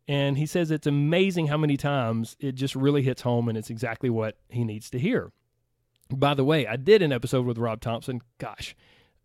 and 0.07 0.37
he 0.37 0.45
says 0.45 0.71
it's 0.71 0.87
amazing 0.87 1.47
how 1.47 1.57
many 1.57 1.75
times 1.75 2.37
it 2.39 2.53
just 2.53 2.75
really 2.75 3.01
hits 3.01 3.23
home 3.23 3.49
and 3.49 3.57
it's 3.57 3.69
exactly 3.69 4.09
what 4.09 4.37
he 4.49 4.63
needs 4.63 4.89
to 4.89 4.99
hear 4.99 5.31
by 6.09 6.33
the 6.33 6.43
way, 6.43 6.67
I 6.67 6.75
did 6.75 7.01
an 7.01 7.11
episode 7.11 7.45
with 7.45 7.57
Rob 7.57 7.81
Thompson. 7.81 8.21
Gosh, 8.37 8.75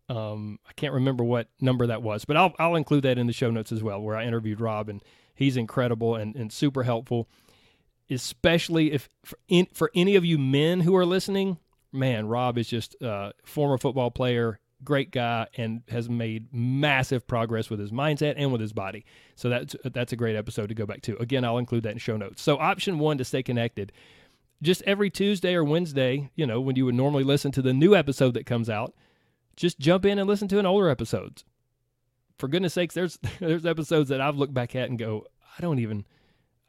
um, 0.09 0.59
I 0.67 0.73
can't 0.73 0.93
remember 0.93 1.23
what 1.23 1.47
number 1.61 1.87
that 1.87 2.01
was, 2.01 2.25
but 2.25 2.37
I'll 2.37 2.53
I'll 2.59 2.75
include 2.75 3.03
that 3.03 3.17
in 3.17 3.27
the 3.27 3.33
show 3.33 3.51
notes 3.51 3.71
as 3.71 3.81
well, 3.81 4.01
where 4.01 4.17
I 4.17 4.25
interviewed 4.25 4.59
Rob, 4.59 4.89
and 4.89 5.01
he's 5.35 5.57
incredible 5.57 6.15
and, 6.15 6.35
and 6.35 6.51
super 6.51 6.83
helpful, 6.83 7.27
especially 8.09 8.91
if 8.91 9.09
for, 9.23 9.37
in, 9.47 9.67
for 9.73 9.91
any 9.95 10.15
of 10.15 10.25
you 10.25 10.37
men 10.37 10.81
who 10.81 10.95
are 10.95 11.05
listening. 11.05 11.57
Man, 11.93 12.27
Rob 12.27 12.57
is 12.57 12.67
just 12.67 12.95
a 13.01 13.33
former 13.45 13.77
football 13.77 14.11
player, 14.11 14.59
great 14.83 15.11
guy, 15.11 15.47
and 15.55 15.83
has 15.89 16.09
made 16.09 16.53
massive 16.53 17.27
progress 17.27 17.69
with 17.69 17.79
his 17.79 17.91
mindset 17.91 18.33
and 18.35 18.51
with 18.51 18.61
his 18.61 18.73
body. 18.73 19.05
So 19.35 19.49
that's 19.49 19.75
that's 19.83 20.11
a 20.11 20.15
great 20.17 20.35
episode 20.35 20.67
to 20.67 20.75
go 20.75 20.85
back 20.85 21.01
to. 21.03 21.15
Again, 21.17 21.45
I'll 21.45 21.59
include 21.59 21.83
that 21.83 21.91
in 21.93 21.99
show 21.99 22.17
notes. 22.17 22.41
So 22.41 22.57
option 22.57 22.99
one 22.99 23.17
to 23.19 23.25
stay 23.25 23.43
connected 23.43 23.91
just 24.63 24.81
every 24.83 25.09
Tuesday 25.09 25.53
or 25.53 25.63
Wednesday, 25.63 26.31
you 26.35 26.47
know, 26.47 26.59
when 26.59 26.75
you 26.75 26.85
would 26.85 26.95
normally 26.95 27.23
listen 27.23 27.51
to 27.51 27.61
the 27.61 27.73
new 27.73 27.95
episode 27.95 28.33
that 28.33 28.45
comes 28.45 28.69
out, 28.69 28.95
just 29.55 29.77
jump 29.77 30.05
in 30.05 30.17
and 30.17 30.27
listen 30.27 30.47
to 30.47 30.57
an 30.57 30.65
older 30.65 30.89
episodes. 30.89 31.43
For 32.39 32.47
goodness 32.47 32.73
sakes, 32.73 32.95
there's 32.95 33.19
there's 33.39 33.65
episodes 33.65 34.09
that 34.09 34.21
I've 34.21 34.37
looked 34.37 34.53
back 34.53 34.75
at 34.75 34.89
and 34.89 34.97
go, 34.97 35.27
I 35.57 35.61
don't 35.61 35.79
even 35.79 36.05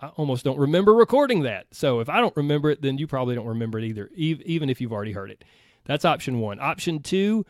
I 0.01 0.09
almost 0.09 0.45
don't 0.45 0.59
remember 0.59 0.93
recording 0.93 1.43
that. 1.43 1.67
So 1.73 2.01
if 2.01 2.09
I 2.09 2.21
don't 2.21 2.37
remember 2.37 2.71
it, 2.71 2.83
then 2.83 2.99
you 2.99 3.07
probably 3.07 3.35
don't 3.35 3.47
remember 3.47 3.79
it 3.79 3.85
either, 3.85 4.11
even 4.15 4.69
if 4.69 4.81
you've 4.81 4.93
already 4.93 5.13
heard 5.13 5.31
it. 5.31 5.45
That's 5.85 6.05
option 6.05 6.41
1. 6.41 6.61
Option 6.61 7.01
2, 7.01 7.45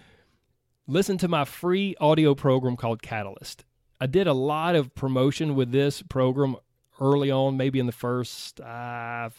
listen 0.86 1.18
to 1.18 1.28
my 1.28 1.44
free 1.44 1.94
audio 2.00 2.34
program 2.34 2.76
called 2.76 3.02
Catalyst. 3.02 3.64
I 4.00 4.06
did 4.06 4.26
a 4.26 4.32
lot 4.32 4.74
of 4.74 4.94
promotion 4.94 5.54
with 5.54 5.70
this 5.70 6.02
program 6.02 6.56
early 7.00 7.30
on, 7.30 7.56
maybe 7.56 7.78
in 7.78 7.86
the 7.86 7.92
first 7.92 8.60
uh, 8.60 9.30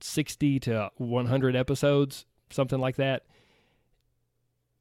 60 0.00 0.60
to 0.60 0.90
100 0.96 1.56
episodes, 1.56 2.24
something 2.50 2.80
like 2.80 2.96
that. 2.96 3.24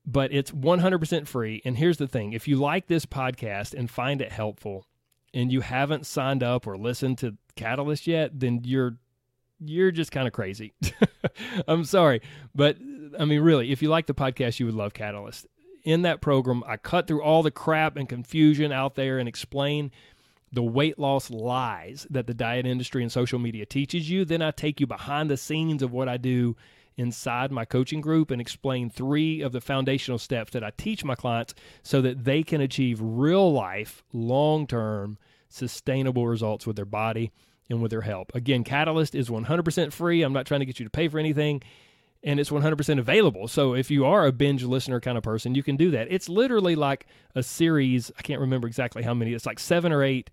But 0.05 0.31
it's 0.31 0.51
100% 0.51 1.27
free. 1.27 1.61
And 1.65 1.77
here's 1.77 1.97
the 1.97 2.07
thing 2.07 2.33
if 2.33 2.47
you 2.47 2.57
like 2.57 2.87
this 2.87 3.05
podcast 3.05 3.73
and 3.73 3.89
find 3.89 4.21
it 4.21 4.31
helpful, 4.31 4.85
and 5.33 5.51
you 5.51 5.61
haven't 5.61 6.05
signed 6.05 6.43
up 6.43 6.67
or 6.67 6.77
listened 6.77 7.17
to 7.19 7.37
Catalyst 7.55 8.07
yet, 8.07 8.39
then 8.39 8.61
you're 8.63 8.97
you're 9.63 9.91
just 9.91 10.11
kind 10.11 10.27
of 10.27 10.33
crazy. 10.33 10.73
I'm 11.67 11.83
sorry, 11.83 12.21
but 12.55 12.77
I 13.19 13.25
mean 13.25 13.41
really, 13.41 13.71
if 13.71 13.81
you 13.81 13.89
like 13.89 14.07
the 14.07 14.13
podcast, 14.13 14.59
you 14.59 14.65
would 14.65 14.75
love 14.75 14.93
Catalyst. 14.93 15.47
In 15.83 16.03
that 16.03 16.21
program, 16.21 16.63
I 16.67 16.77
cut 16.77 17.07
through 17.07 17.23
all 17.23 17.43
the 17.43 17.51
crap 17.51 17.97
and 17.97 18.07
confusion 18.07 18.71
out 18.71 18.95
there 18.95 19.17
and 19.17 19.27
explain 19.27 19.91
the 20.51 20.61
weight 20.61 20.99
loss 20.99 21.29
lies 21.29 22.05
that 22.09 22.27
the 22.27 22.33
diet 22.33 22.65
industry 22.65 23.01
and 23.01 23.11
social 23.11 23.39
media 23.39 23.65
teaches 23.65 24.09
you. 24.09 24.25
Then 24.25 24.41
I 24.41 24.51
take 24.51 24.79
you 24.79 24.87
behind 24.87 25.29
the 25.29 25.37
scenes 25.37 25.81
of 25.81 25.91
what 25.91 26.09
I 26.09 26.17
do 26.17 26.55
inside 26.97 27.51
my 27.51 27.65
coaching 27.65 28.01
group 28.01 28.31
and 28.31 28.41
explain 28.41 28.89
three 28.89 29.41
of 29.41 29.51
the 29.51 29.61
foundational 29.61 30.17
steps 30.17 30.51
that 30.51 30.63
I 30.63 30.71
teach 30.77 31.03
my 31.03 31.15
clients 31.15 31.53
so 31.83 32.01
that 32.01 32.23
they 32.23 32.43
can 32.43 32.61
achieve 32.61 32.99
real 33.01 33.51
life, 33.51 34.03
long 34.13 34.67
term, 34.67 35.17
sustainable 35.49 36.27
results 36.27 36.65
with 36.65 36.75
their 36.75 36.85
body 36.85 37.31
and 37.69 37.81
with 37.81 37.91
their 37.91 38.01
help. 38.01 38.33
Again, 38.35 38.63
Catalyst 38.63 39.15
is 39.15 39.29
100% 39.29 39.91
free. 39.91 40.21
I'm 40.21 40.33
not 40.33 40.45
trying 40.45 40.59
to 40.59 40.65
get 40.65 40.79
you 40.79 40.85
to 40.85 40.89
pay 40.89 41.07
for 41.07 41.19
anything. 41.19 41.61
And 42.23 42.39
it's 42.39 42.51
100% 42.51 42.99
available. 42.99 43.47
So 43.47 43.73
if 43.73 43.89
you 43.89 44.05
are 44.05 44.27
a 44.27 44.31
binge 44.31 44.63
listener 44.63 44.99
kind 44.99 45.17
of 45.17 45.23
person, 45.23 45.55
you 45.55 45.63
can 45.63 45.75
do 45.75 45.89
that. 45.91 46.07
It's 46.11 46.29
literally 46.29 46.75
like 46.75 47.07
a 47.33 47.41
series. 47.41 48.11
I 48.17 48.21
can't 48.21 48.39
remember 48.39 48.67
exactly 48.67 49.01
how 49.01 49.15
many. 49.15 49.33
It's 49.33 49.47
like 49.47 49.57
seven 49.57 49.91
or 49.91 50.03
eight 50.03 50.29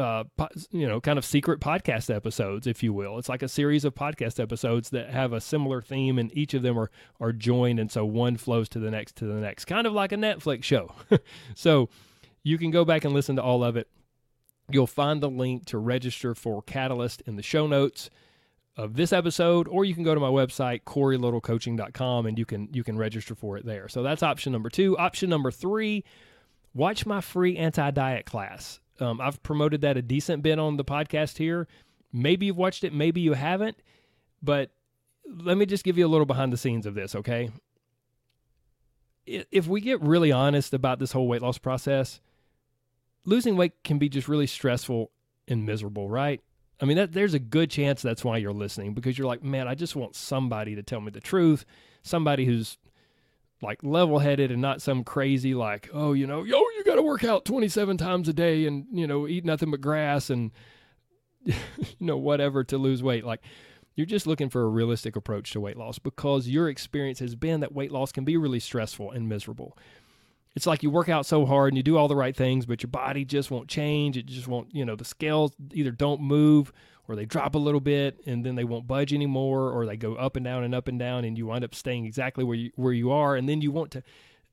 uh, 0.00 0.24
you 0.70 0.88
know, 0.88 1.00
kind 1.00 1.18
of 1.18 1.24
secret 1.24 1.60
podcast 1.60 2.14
episodes, 2.14 2.66
if 2.66 2.82
you 2.82 2.92
will. 2.92 3.18
It's 3.18 3.28
like 3.28 3.42
a 3.42 3.48
series 3.48 3.84
of 3.84 3.94
podcast 3.94 4.40
episodes 4.40 4.90
that 4.90 5.10
have 5.10 5.32
a 5.32 5.40
similar 5.40 5.82
theme, 5.82 6.18
and 6.18 6.36
each 6.36 6.54
of 6.54 6.62
them 6.62 6.78
are 6.78 6.90
are 7.20 7.32
joined, 7.32 7.78
and 7.78 7.90
so 7.90 8.04
one 8.04 8.36
flows 8.36 8.68
to 8.70 8.78
the 8.78 8.90
next 8.90 9.16
to 9.16 9.26
the 9.26 9.34
next, 9.34 9.66
kind 9.66 9.86
of 9.86 9.92
like 9.92 10.12
a 10.12 10.16
Netflix 10.16 10.64
show. 10.64 10.92
so 11.54 11.88
you 12.42 12.58
can 12.58 12.70
go 12.70 12.84
back 12.84 13.04
and 13.04 13.14
listen 13.14 13.36
to 13.36 13.42
all 13.42 13.62
of 13.62 13.76
it. 13.76 13.88
You'll 14.70 14.86
find 14.86 15.22
the 15.22 15.30
link 15.30 15.66
to 15.66 15.78
register 15.78 16.34
for 16.34 16.62
Catalyst 16.62 17.22
in 17.26 17.36
the 17.36 17.42
show 17.42 17.66
notes 17.66 18.08
of 18.76 18.94
this 18.94 19.12
episode, 19.12 19.68
or 19.68 19.84
you 19.84 19.94
can 19.94 20.04
go 20.04 20.14
to 20.14 20.20
my 20.20 20.28
website, 20.28 20.82
CoreyLittleCoaching.com, 20.84 22.26
and 22.26 22.38
you 22.38 22.46
can 22.46 22.68
you 22.72 22.82
can 22.82 22.96
register 22.96 23.34
for 23.34 23.56
it 23.56 23.66
there. 23.66 23.88
So 23.88 24.02
that's 24.02 24.22
option 24.22 24.52
number 24.52 24.70
two. 24.70 24.96
Option 24.96 25.28
number 25.28 25.50
three, 25.50 26.04
watch 26.74 27.06
my 27.06 27.20
free 27.20 27.56
anti-diet 27.56 28.26
class. 28.26 28.80
Um, 28.98 29.20
I've 29.20 29.42
promoted 29.42 29.80
that 29.80 29.96
a 29.96 30.02
decent 30.02 30.42
bit 30.42 30.58
on 30.58 30.76
the 30.76 30.84
podcast 30.84 31.38
here. 31.38 31.66
Maybe 32.12 32.46
you've 32.46 32.56
watched 32.56 32.84
it, 32.84 32.92
maybe 32.92 33.20
you 33.20 33.32
haven't, 33.32 33.76
but 34.42 34.70
let 35.26 35.56
me 35.56 35.66
just 35.66 35.84
give 35.84 35.96
you 35.96 36.06
a 36.06 36.08
little 36.08 36.26
behind 36.26 36.52
the 36.52 36.56
scenes 36.56 36.86
of 36.86 36.94
this, 36.94 37.14
okay? 37.14 37.50
If 39.26 39.68
we 39.68 39.80
get 39.80 40.00
really 40.00 40.32
honest 40.32 40.74
about 40.74 40.98
this 40.98 41.12
whole 41.12 41.28
weight 41.28 41.42
loss 41.42 41.58
process, 41.58 42.20
losing 43.24 43.56
weight 43.56 43.84
can 43.84 43.98
be 43.98 44.08
just 44.08 44.28
really 44.28 44.46
stressful 44.46 45.10
and 45.46 45.64
miserable, 45.64 46.08
right? 46.08 46.40
I 46.80 46.86
mean, 46.86 46.96
that, 46.96 47.12
there's 47.12 47.34
a 47.34 47.38
good 47.38 47.70
chance 47.70 48.02
that's 48.02 48.24
why 48.24 48.38
you're 48.38 48.52
listening 48.52 48.94
because 48.94 49.18
you're 49.18 49.26
like, 49.26 49.44
man, 49.44 49.68
I 49.68 49.74
just 49.74 49.94
want 49.94 50.16
somebody 50.16 50.74
to 50.74 50.82
tell 50.82 51.00
me 51.00 51.10
the 51.10 51.20
truth, 51.20 51.64
somebody 52.02 52.44
who's 52.44 52.78
like 53.62 53.82
level 53.82 54.18
headed 54.18 54.50
and 54.50 54.62
not 54.62 54.80
some 54.82 55.04
crazy, 55.04 55.54
like, 55.54 55.90
oh, 55.92 56.12
you 56.12 56.26
know, 56.26 56.42
yo, 56.44 56.58
you 56.58 56.82
got 56.84 56.94
to 56.94 57.02
work 57.02 57.24
out 57.24 57.44
27 57.44 57.96
times 57.96 58.28
a 58.28 58.32
day 58.32 58.66
and, 58.66 58.86
you 58.92 59.06
know, 59.06 59.28
eat 59.28 59.44
nothing 59.44 59.70
but 59.70 59.80
grass 59.80 60.30
and, 60.30 60.50
you 61.44 61.54
know, 62.00 62.16
whatever 62.16 62.64
to 62.64 62.78
lose 62.78 63.02
weight. 63.02 63.24
Like, 63.24 63.40
you're 63.96 64.06
just 64.06 64.26
looking 64.26 64.48
for 64.48 64.62
a 64.62 64.68
realistic 64.68 65.14
approach 65.16 65.52
to 65.52 65.60
weight 65.60 65.76
loss 65.76 65.98
because 65.98 66.48
your 66.48 66.68
experience 66.68 67.18
has 67.18 67.34
been 67.34 67.60
that 67.60 67.74
weight 67.74 67.92
loss 67.92 68.12
can 68.12 68.24
be 68.24 68.36
really 68.36 68.60
stressful 68.60 69.10
and 69.10 69.28
miserable 69.28 69.76
it's 70.60 70.66
like 70.66 70.82
you 70.82 70.90
work 70.90 71.08
out 71.08 71.24
so 71.24 71.46
hard 71.46 71.72
and 71.72 71.78
you 71.78 71.82
do 71.82 71.96
all 71.96 72.06
the 72.06 72.14
right 72.14 72.36
things, 72.36 72.66
but 72.66 72.82
your 72.82 72.90
body 72.90 73.24
just 73.24 73.50
won't 73.50 73.66
change. 73.66 74.18
It 74.18 74.26
just 74.26 74.46
won't, 74.46 74.74
you 74.74 74.84
know, 74.84 74.94
the 74.94 75.06
scales 75.06 75.52
either 75.72 75.90
don't 75.90 76.20
move 76.20 76.70
or 77.08 77.16
they 77.16 77.24
drop 77.24 77.54
a 77.54 77.58
little 77.58 77.80
bit 77.80 78.20
and 78.26 78.44
then 78.44 78.56
they 78.56 78.64
won't 78.64 78.86
budge 78.86 79.14
anymore 79.14 79.70
or 79.70 79.86
they 79.86 79.96
go 79.96 80.16
up 80.16 80.36
and 80.36 80.44
down 80.44 80.62
and 80.62 80.74
up 80.74 80.86
and 80.86 80.98
down 80.98 81.24
and 81.24 81.38
you 81.38 81.46
wind 81.46 81.64
up 81.64 81.74
staying 81.74 82.04
exactly 82.04 82.44
where 82.44 82.58
you 82.58 82.70
where 82.76 82.92
you 82.92 83.10
are 83.10 83.36
and 83.36 83.48
then 83.48 83.62
you 83.62 83.72
want 83.72 83.90
to 83.92 84.02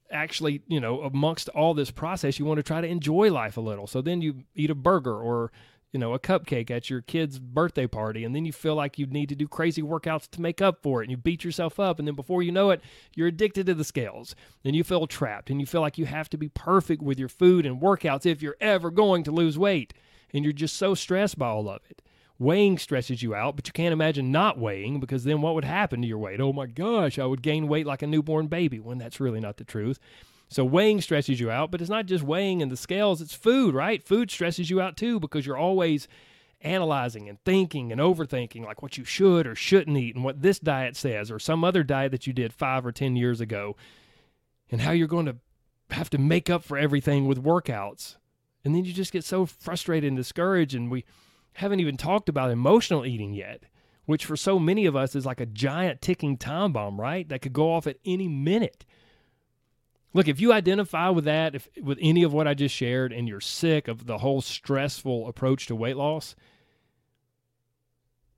actually, 0.10 0.62
you 0.66 0.80
know, 0.80 1.02
amongst 1.02 1.50
all 1.50 1.74
this 1.74 1.92
process, 1.92 2.40
you 2.40 2.46
want 2.46 2.58
to 2.58 2.64
try 2.64 2.80
to 2.80 2.88
enjoy 2.88 3.30
life 3.30 3.58
a 3.58 3.62
little. 3.62 3.86
So 3.86 4.02
then 4.02 4.22
you 4.22 4.46
eat 4.56 4.70
a 4.70 4.76
burger 4.76 5.14
or 5.14 5.52
you 5.98 6.00
know, 6.00 6.14
a 6.14 6.20
cupcake 6.20 6.70
at 6.70 6.92
your 6.92 7.02
kid's 7.02 7.40
birthday 7.40 7.88
party, 7.88 8.24
and 8.24 8.36
then 8.36 8.46
you 8.46 8.54
feel 8.54 8.76
like 8.76 9.00
you 9.00 9.08
need 9.08 9.30
to 9.30 9.36
do 9.36 9.48
crazy 9.48 9.82
workouts 9.82 10.30
to 10.30 10.40
make 10.40 10.62
up 10.62 10.84
for 10.84 11.02
it, 11.02 11.06
and 11.06 11.12
you 11.12 11.18
beat 11.18 11.44
yourself 11.44 11.80
up, 11.80 11.98
and 11.98 12.08
then 12.08 12.14
before 12.14 12.44
you 12.44 12.52
know 12.52 12.70
it, 12.70 12.82
you're 13.16 13.30
addicted 13.30 13.66
to 13.66 13.74
the 13.74 13.84
scales, 13.84 14.36
and 14.64 14.76
you 14.76 14.84
feel 14.84 15.08
trapped, 15.08 15.50
and 15.50 15.60
you 15.60 15.66
feel 15.66 15.82
like 15.82 15.98
you 15.98 16.06
have 16.06 16.30
to 16.30 16.38
be 16.38 16.50
perfect 16.50 17.02
with 17.02 17.18
your 17.18 17.30
food 17.30 17.66
and 17.66 17.82
workouts 17.82 18.28
if 18.28 18.44
you're 18.44 18.58
ever 18.62 18.92
going 18.92 19.24
to 19.24 19.32
lose 19.32 19.58
weight, 19.58 19.92
and 20.32 20.44
you're 20.44 20.54
just 20.54 20.76
so 20.76 20.94
stressed 20.94 21.40
by 21.40 21.48
all 21.48 21.68
of 21.68 21.82
it. 21.90 22.04
Weighing 22.38 22.78
stresses 22.78 23.24
you 23.24 23.34
out, 23.34 23.56
but 23.56 23.66
you 23.66 23.74
can't 23.74 23.92
imagine 23.92 24.32
not 24.32 24.60
weighing 24.60 25.00
because 25.00 25.24
then 25.24 25.42
what 25.42 25.56
would 25.56 25.66
happen 25.66 26.04
to 26.04 26.08
your 26.08 26.20
weight? 26.20 26.40
Oh 26.40 26.54
my 26.54 26.68
gosh, 26.68 27.18
I 27.18 27.26
would 27.26 27.42
gain 27.42 27.68
weight 27.68 27.88
like 27.88 28.04
a 28.04 28.08
newborn 28.08 28.46
baby 28.46 28.80
when 28.80 29.00
that's 29.00 29.20
really 29.20 29.40
not 29.40 29.58
the 29.58 29.64
truth. 29.64 29.98
So 30.50 30.64
weighing 30.64 31.02
stresses 31.02 31.40
you 31.40 31.52
out, 31.52 31.72
but 31.72 31.82
it's 31.82 31.90
not 31.90 32.06
just 32.06 32.24
weighing 32.24 32.62
in 32.62 32.70
the 32.70 32.78
scales, 32.78 33.22
it's 33.22 33.34
food, 33.34 33.76
right? 33.76 34.02
Food 34.02 34.32
stresses 34.32 34.70
you 34.70 34.80
out 34.80 34.96
too 34.96 35.20
because 35.20 35.46
you're 35.46 35.58
always 35.58 36.08
analyzing 36.62 37.30
and 37.30 37.44
thinking 37.44 37.92
and 37.92 38.02
overthinking 38.02 38.66
like 38.66 38.82
what 38.82 38.98
you 38.98 39.04
should 39.04 39.46
or 39.46 39.56
shouldn't 39.56 39.98
eat 39.98 40.16
and 40.16 40.24
what 40.24 40.42
this 40.42 40.60
diet 40.60 40.96
says 40.96 41.30
or 41.30 41.38
some 41.38 41.64
other 41.64 41.84
diet 41.84 42.12
that 42.12 42.26
you 42.26 42.34
did 42.34 42.54
5 42.54 42.86
or 42.86 42.92
10 42.92 43.16
years 43.16 43.42
ago 43.42 43.76
and 44.72 44.82
how 44.82 44.92
you're 44.92 45.08
going 45.08 45.28
to 45.28 45.38
have 45.92 46.10
to 46.10 46.18
make 46.18 46.50
up 46.50 46.64
for 46.64 46.78
everything 46.78 47.28
with 47.28 47.44
workouts. 47.44 48.16
And 48.66 48.74
then 48.74 48.86
you 48.86 48.94
just 48.94 49.14
get 49.14 49.24
so 49.24 49.46
frustrated 49.46 50.08
and 50.08 50.18
discouraged 50.18 50.74
and 50.74 50.90
we 50.90 51.06
haven't 51.54 51.80
even 51.80 51.98
talked 51.98 52.30
about 52.30 52.52
emotional 52.52 53.06
eating 53.06 53.34
yet, 53.34 53.64
which 54.06 54.26
for 54.26 54.36
so 54.36 54.58
many 54.58 54.86
of 54.86 54.96
us 54.96 55.16
is 55.16 55.26
like 55.26 55.42
a 55.42 55.46
giant 55.46 56.02
ticking 56.02 56.38
time 56.38 56.74
bomb, 56.74 57.00
right? 57.00 57.28
That 57.30 57.42
could 57.42 57.54
go 57.54 57.74
off 57.74 57.88
at 57.88 57.98
any 58.06 58.28
minute. 58.28 58.86
Look, 60.18 60.28
if 60.28 60.42
you 60.42 60.52
identify 60.52 61.10
with 61.10 61.26
that, 61.26 61.54
if 61.54 61.70
with 61.80 62.00
any 62.02 62.24
of 62.24 62.34
what 62.34 62.48
I 62.48 62.56
just 62.56 62.74
shared, 62.74 63.14
and 63.14 63.28
you're 63.28 63.40
sick 63.40 63.88
of 63.88 64.08
the 64.08 64.18
whole 64.18 64.42
stressful 64.42 65.28
approach 65.28 65.68
to 65.68 65.76
weight 65.76 65.96
loss, 65.96 66.36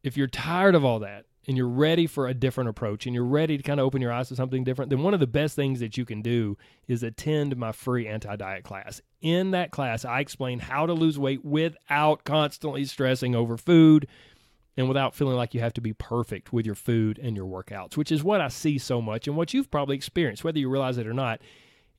if 0.03 0.17
you're 0.17 0.27
tired 0.27 0.75
of 0.75 0.83
all 0.83 1.00
that 1.00 1.24
and 1.48 1.55
you're 1.55 1.69
ready 1.69 2.05
for 2.05 2.27
a 2.27 2.33
different 2.33 2.69
approach 2.69 3.05
and 3.05 3.15
you're 3.15 3.24
ready 3.24 3.55
to 3.55 3.63
kind 3.63 3.79
of 3.79 3.86
open 3.86 4.01
your 4.01 4.12
eyes 4.12 4.27
to 4.27 4.36
something 4.36 4.65
different, 4.65 4.89
then 4.89 5.03
one 5.03 5.13
of 5.13 5.21
the 5.21 5.25
best 5.25 5.55
things 5.55 5.79
that 5.79 5.95
you 5.95 6.03
can 6.03 6.21
do 6.21 6.57
is 6.89 7.01
attend 7.01 7.55
my 7.55 7.71
free 7.71 8.09
anti 8.09 8.36
diet 8.36 8.65
class. 8.65 9.01
In 9.21 9.51
that 9.51 9.71
class, 9.71 10.03
I 10.03 10.19
explain 10.19 10.59
how 10.59 10.86
to 10.86 10.91
lose 10.91 11.17
weight 11.17 11.45
without 11.45 12.25
constantly 12.25 12.83
stressing 12.83 13.36
over 13.36 13.55
food 13.55 14.05
and 14.75 14.89
without 14.89 15.15
feeling 15.15 15.38
like 15.38 15.53
you 15.53 15.62
have 15.62 15.74
to 15.75 15.81
be 15.81 15.93
perfect 15.93 16.51
with 16.51 16.65
your 16.65 16.75
food 16.75 17.17
and 17.24 17.38
your 17.38 17.45
workouts, 17.45 17.95
which 17.95 18.12
is 18.12 18.21
what 18.21 18.41
I 18.41 18.50
see 18.50 18.77
so 18.77 19.01
much 19.01 19.29
and 19.29 19.38
what 19.38 19.53
you've 19.53 19.71
probably 19.71 19.95
experienced, 19.95 20.43
whether 20.43 20.59
you 20.59 20.69
realize 20.69 20.98
it 20.98 21.07
or 21.07 21.13
not 21.13 21.39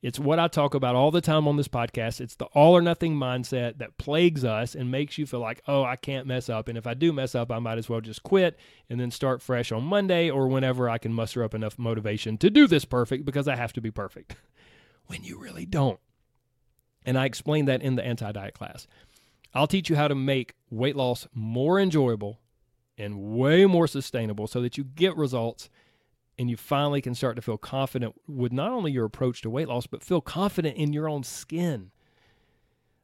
it's 0.01 0.19
what 0.19 0.39
I 0.39 0.47
talk 0.47 0.73
about 0.73 0.95
all 0.95 1.11
the 1.11 1.21
time 1.21 1.47
on 1.47 1.57
this 1.57 1.67
podcast. 1.67 2.21
It's 2.21 2.35
the 2.35 2.45
all 2.45 2.75
or 2.75 2.81
nothing 2.81 3.15
mindset 3.15 3.77
that 3.77 3.97
plagues 3.97 4.43
us 4.43 4.73
and 4.73 4.89
makes 4.89 5.17
you 5.17 5.27
feel 5.27 5.41
like, 5.41 5.61
oh, 5.67 5.83
I 5.83 5.95
can't 5.95 6.25
mess 6.25 6.49
up. 6.49 6.67
And 6.67 6.77
if 6.77 6.87
I 6.87 6.95
do 6.95 7.13
mess 7.13 7.35
up, 7.35 7.51
I 7.51 7.59
might 7.59 7.77
as 7.77 7.87
well 7.87 8.01
just 8.01 8.23
quit 8.23 8.57
and 8.89 8.99
then 8.99 9.11
start 9.11 9.41
fresh 9.41 9.71
on 9.71 9.83
Monday 9.83 10.29
or 10.29 10.47
whenever 10.47 10.89
I 10.89 10.97
can 10.97 11.13
muster 11.13 11.43
up 11.43 11.53
enough 11.53 11.77
motivation 11.77 12.37
to 12.39 12.49
do 12.49 12.65
this 12.65 12.83
perfect 12.83 13.25
because 13.25 13.47
I 13.47 13.55
have 13.55 13.73
to 13.73 13.81
be 13.81 13.91
perfect. 13.91 14.35
when 15.11 15.23
you 15.23 15.37
really 15.37 15.65
don't. 15.65 15.99
And 17.05 17.17
I 17.17 17.25
explain 17.25 17.65
that 17.65 17.81
in 17.81 17.95
the 17.95 18.05
anti 18.05 18.31
diet 18.31 18.53
class. 18.53 18.87
I'll 19.53 19.67
teach 19.67 19.89
you 19.89 19.97
how 19.97 20.07
to 20.07 20.15
make 20.15 20.55
weight 20.69 20.95
loss 20.95 21.27
more 21.33 21.79
enjoyable 21.79 22.39
and 22.97 23.19
way 23.19 23.65
more 23.65 23.87
sustainable 23.87 24.47
so 24.47 24.61
that 24.61 24.77
you 24.77 24.83
get 24.83 25.15
results 25.17 25.69
and 26.41 26.49
you 26.49 26.57
finally 26.57 27.01
can 27.01 27.13
start 27.13 27.35
to 27.35 27.41
feel 27.41 27.59
confident 27.59 28.15
with 28.27 28.51
not 28.51 28.71
only 28.71 28.91
your 28.91 29.05
approach 29.05 29.43
to 29.43 29.49
weight 29.49 29.67
loss, 29.67 29.85
but 29.85 30.03
feel 30.03 30.21
confident 30.21 30.75
in 30.75 30.91
your 30.91 31.07
own 31.07 31.21
skin. 31.21 31.91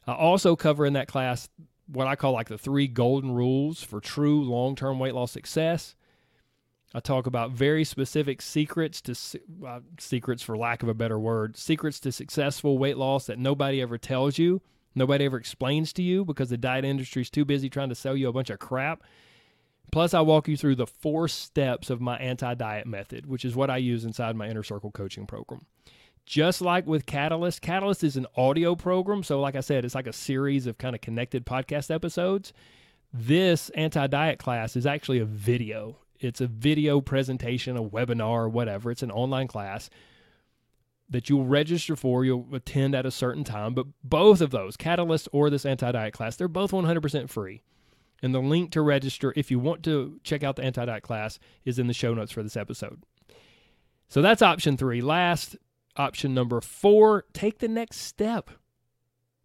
I 0.08 0.14
also 0.14 0.56
cover 0.56 0.84
in 0.84 0.94
that 0.94 1.06
class 1.06 1.48
what 1.86 2.08
I 2.08 2.16
call 2.16 2.32
like 2.32 2.48
the 2.48 2.58
three 2.58 2.88
golden 2.88 3.30
rules 3.30 3.80
for 3.80 4.00
true 4.00 4.42
long 4.42 4.74
term 4.74 4.98
weight 4.98 5.14
loss 5.14 5.30
success. 5.30 5.94
I 6.92 6.98
talk 6.98 7.28
about 7.28 7.52
very 7.52 7.84
specific 7.84 8.42
secrets 8.42 9.00
to 9.02 9.40
uh, 9.64 9.80
secrets, 10.00 10.42
for 10.42 10.58
lack 10.58 10.82
of 10.82 10.88
a 10.88 10.94
better 10.94 11.18
word, 11.18 11.56
secrets 11.56 12.00
to 12.00 12.10
successful 12.10 12.76
weight 12.76 12.96
loss 12.96 13.26
that 13.26 13.38
nobody 13.38 13.80
ever 13.80 13.98
tells 13.98 14.38
you, 14.38 14.62
nobody 14.96 15.26
ever 15.26 15.36
explains 15.36 15.92
to 15.92 16.02
you 16.02 16.24
because 16.24 16.50
the 16.50 16.56
diet 16.56 16.84
industry 16.84 17.22
is 17.22 17.30
too 17.30 17.44
busy 17.44 17.70
trying 17.70 17.90
to 17.90 17.94
sell 17.94 18.16
you 18.16 18.28
a 18.28 18.32
bunch 18.32 18.50
of 18.50 18.58
crap 18.58 19.04
Plus, 19.90 20.12
I 20.12 20.20
walk 20.20 20.48
you 20.48 20.56
through 20.56 20.76
the 20.76 20.86
four 20.86 21.28
steps 21.28 21.90
of 21.90 22.00
my 22.00 22.16
anti 22.18 22.54
diet 22.54 22.86
method, 22.86 23.26
which 23.26 23.44
is 23.44 23.56
what 23.56 23.70
I 23.70 23.78
use 23.78 24.04
inside 24.04 24.36
my 24.36 24.48
inner 24.48 24.62
circle 24.62 24.90
coaching 24.90 25.26
program. 25.26 25.66
just 26.26 26.60
like 26.60 26.86
with 26.86 27.06
Catalyst, 27.06 27.62
Catalyst 27.62 28.04
is 28.04 28.16
an 28.16 28.26
audio 28.36 28.74
program. 28.74 29.22
So, 29.22 29.40
like 29.40 29.56
I 29.56 29.60
said, 29.60 29.84
it's 29.84 29.94
like 29.94 30.06
a 30.06 30.12
series 30.12 30.66
of 30.66 30.76
kind 30.76 30.94
of 30.94 31.00
connected 31.00 31.46
podcast 31.46 31.94
episodes. 31.94 32.52
This 33.12 33.70
anti 33.70 34.06
diet 34.06 34.38
class 34.38 34.76
is 34.76 34.86
actually 34.86 35.20
a 35.20 35.24
video. 35.24 35.98
It's 36.20 36.40
a 36.40 36.46
video 36.46 37.00
presentation, 37.00 37.76
a 37.76 37.82
webinar, 37.82 38.50
whatever. 38.50 38.90
It's 38.90 39.02
an 39.02 39.10
online 39.10 39.46
class 39.46 39.88
that 41.08 41.30
you'll 41.30 41.46
register 41.46 41.96
for. 41.96 42.24
You'll 42.24 42.46
attend 42.52 42.94
at 42.94 43.06
a 43.06 43.10
certain 43.10 43.44
time. 43.44 43.72
But 43.72 43.86
both 44.04 44.40
of 44.42 44.50
those, 44.50 44.76
Catalyst 44.76 45.28
or 45.32 45.48
this 45.48 45.64
anti 45.64 45.90
diet 45.92 46.12
class, 46.12 46.36
they're 46.36 46.48
both 46.48 46.72
100% 46.72 47.30
free. 47.30 47.62
And 48.22 48.34
the 48.34 48.40
link 48.40 48.72
to 48.72 48.82
register, 48.82 49.32
if 49.36 49.50
you 49.50 49.58
want 49.58 49.84
to 49.84 50.18
check 50.24 50.42
out 50.42 50.56
the 50.56 50.64
anti 50.64 50.84
diet 50.84 51.02
class, 51.02 51.38
is 51.64 51.78
in 51.78 51.86
the 51.86 51.94
show 51.94 52.14
notes 52.14 52.32
for 52.32 52.42
this 52.42 52.56
episode. 52.56 53.02
So 54.08 54.22
that's 54.22 54.42
option 54.42 54.76
three. 54.76 55.00
Last 55.00 55.56
option 55.96 56.34
number 56.34 56.60
four 56.60 57.24
take 57.32 57.58
the 57.58 57.68
next 57.68 57.98
step. 57.98 58.50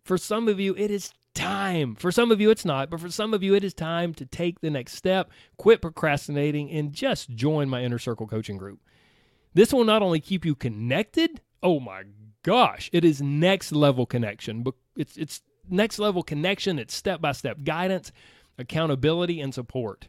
For 0.04 0.18
some 0.18 0.48
of 0.48 0.60
you, 0.60 0.76
it 0.76 0.92
is 0.92 1.12
time. 1.34 1.96
For 1.96 2.12
some 2.12 2.32
of 2.32 2.42
you, 2.42 2.50
it's 2.50 2.66
not, 2.66 2.90
but 2.90 3.00
for 3.00 3.10
some 3.10 3.34
of 3.34 3.44
you, 3.44 3.56
it 3.56 3.64
is 3.64 3.74
time 3.74 4.14
to 4.16 4.26
take 4.26 4.60
the 4.60 4.70
next 4.70 4.96
step, 4.96 5.32
quit 5.58 5.82
procrastinating, 5.82 6.70
and 6.70 6.94
just 6.94 7.30
join 7.30 7.70
my 7.70 7.84
inner 7.84 8.00
circle 8.00 8.28
coaching 8.28 8.58
group. 8.58 8.80
This 9.54 9.72
will 9.72 9.84
not 9.84 10.02
only 10.02 10.20
keep 10.20 10.46
you 10.46 10.56
connected, 10.56 11.42
oh 11.62 11.80
my 11.80 12.04
gosh, 12.44 12.90
it 12.94 13.06
is 13.06 13.22
next 13.22 13.72
level 13.72 14.06
connection. 14.06 14.66
It's 14.98 15.18
it's 15.18 15.42
next 15.70 16.00
level 16.00 16.24
connection, 16.24 16.80
it's 16.80 16.94
step 16.94 17.22
by 17.22 17.32
step 17.32 17.64
guidance, 17.64 18.12
accountability, 18.58 19.42
and 19.42 19.54
support. 19.54 20.08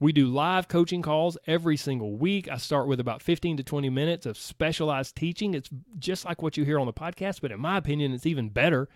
We 0.00 0.12
do 0.12 0.26
live 0.26 0.68
coaching 0.68 1.02
calls 1.02 1.38
every 1.46 1.76
single 1.76 2.16
week. 2.16 2.48
I 2.48 2.56
start 2.56 2.88
with 2.88 3.00
about 3.00 3.22
15 3.22 3.58
to 3.58 3.62
20 3.62 3.88
minutes 3.90 4.26
of 4.26 4.36
specialized 4.36 5.16
teaching. 5.16 5.54
It's 5.54 5.70
just 5.98 6.24
like 6.24 6.42
what 6.42 6.56
you 6.56 6.64
hear 6.64 6.78
on 6.78 6.86
the 6.86 6.92
podcast, 6.92 7.40
but 7.40 7.52
in 7.52 7.60
my 7.60 7.76
opinion, 7.76 8.12
it's 8.12 8.26
even 8.26 8.48
better. 8.48 8.88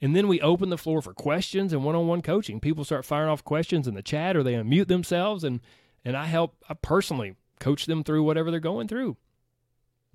And 0.00 0.16
then 0.16 0.28
we 0.28 0.40
open 0.40 0.70
the 0.70 0.78
floor 0.78 1.02
for 1.02 1.12
questions 1.12 1.72
and 1.72 1.84
one 1.84 1.94
on 1.94 2.06
one 2.06 2.22
coaching. 2.22 2.60
People 2.60 2.84
start 2.84 3.04
firing 3.04 3.28
off 3.28 3.44
questions 3.44 3.86
in 3.86 3.94
the 3.94 4.02
chat 4.02 4.36
or 4.36 4.42
they 4.42 4.54
unmute 4.54 4.88
themselves, 4.88 5.44
and, 5.44 5.60
and 6.04 6.16
I 6.16 6.26
help, 6.26 6.56
I 6.68 6.74
personally 6.74 7.34
coach 7.58 7.86
them 7.86 8.02
through 8.02 8.22
whatever 8.22 8.50
they're 8.50 8.60
going 8.60 8.88
through. 8.88 9.16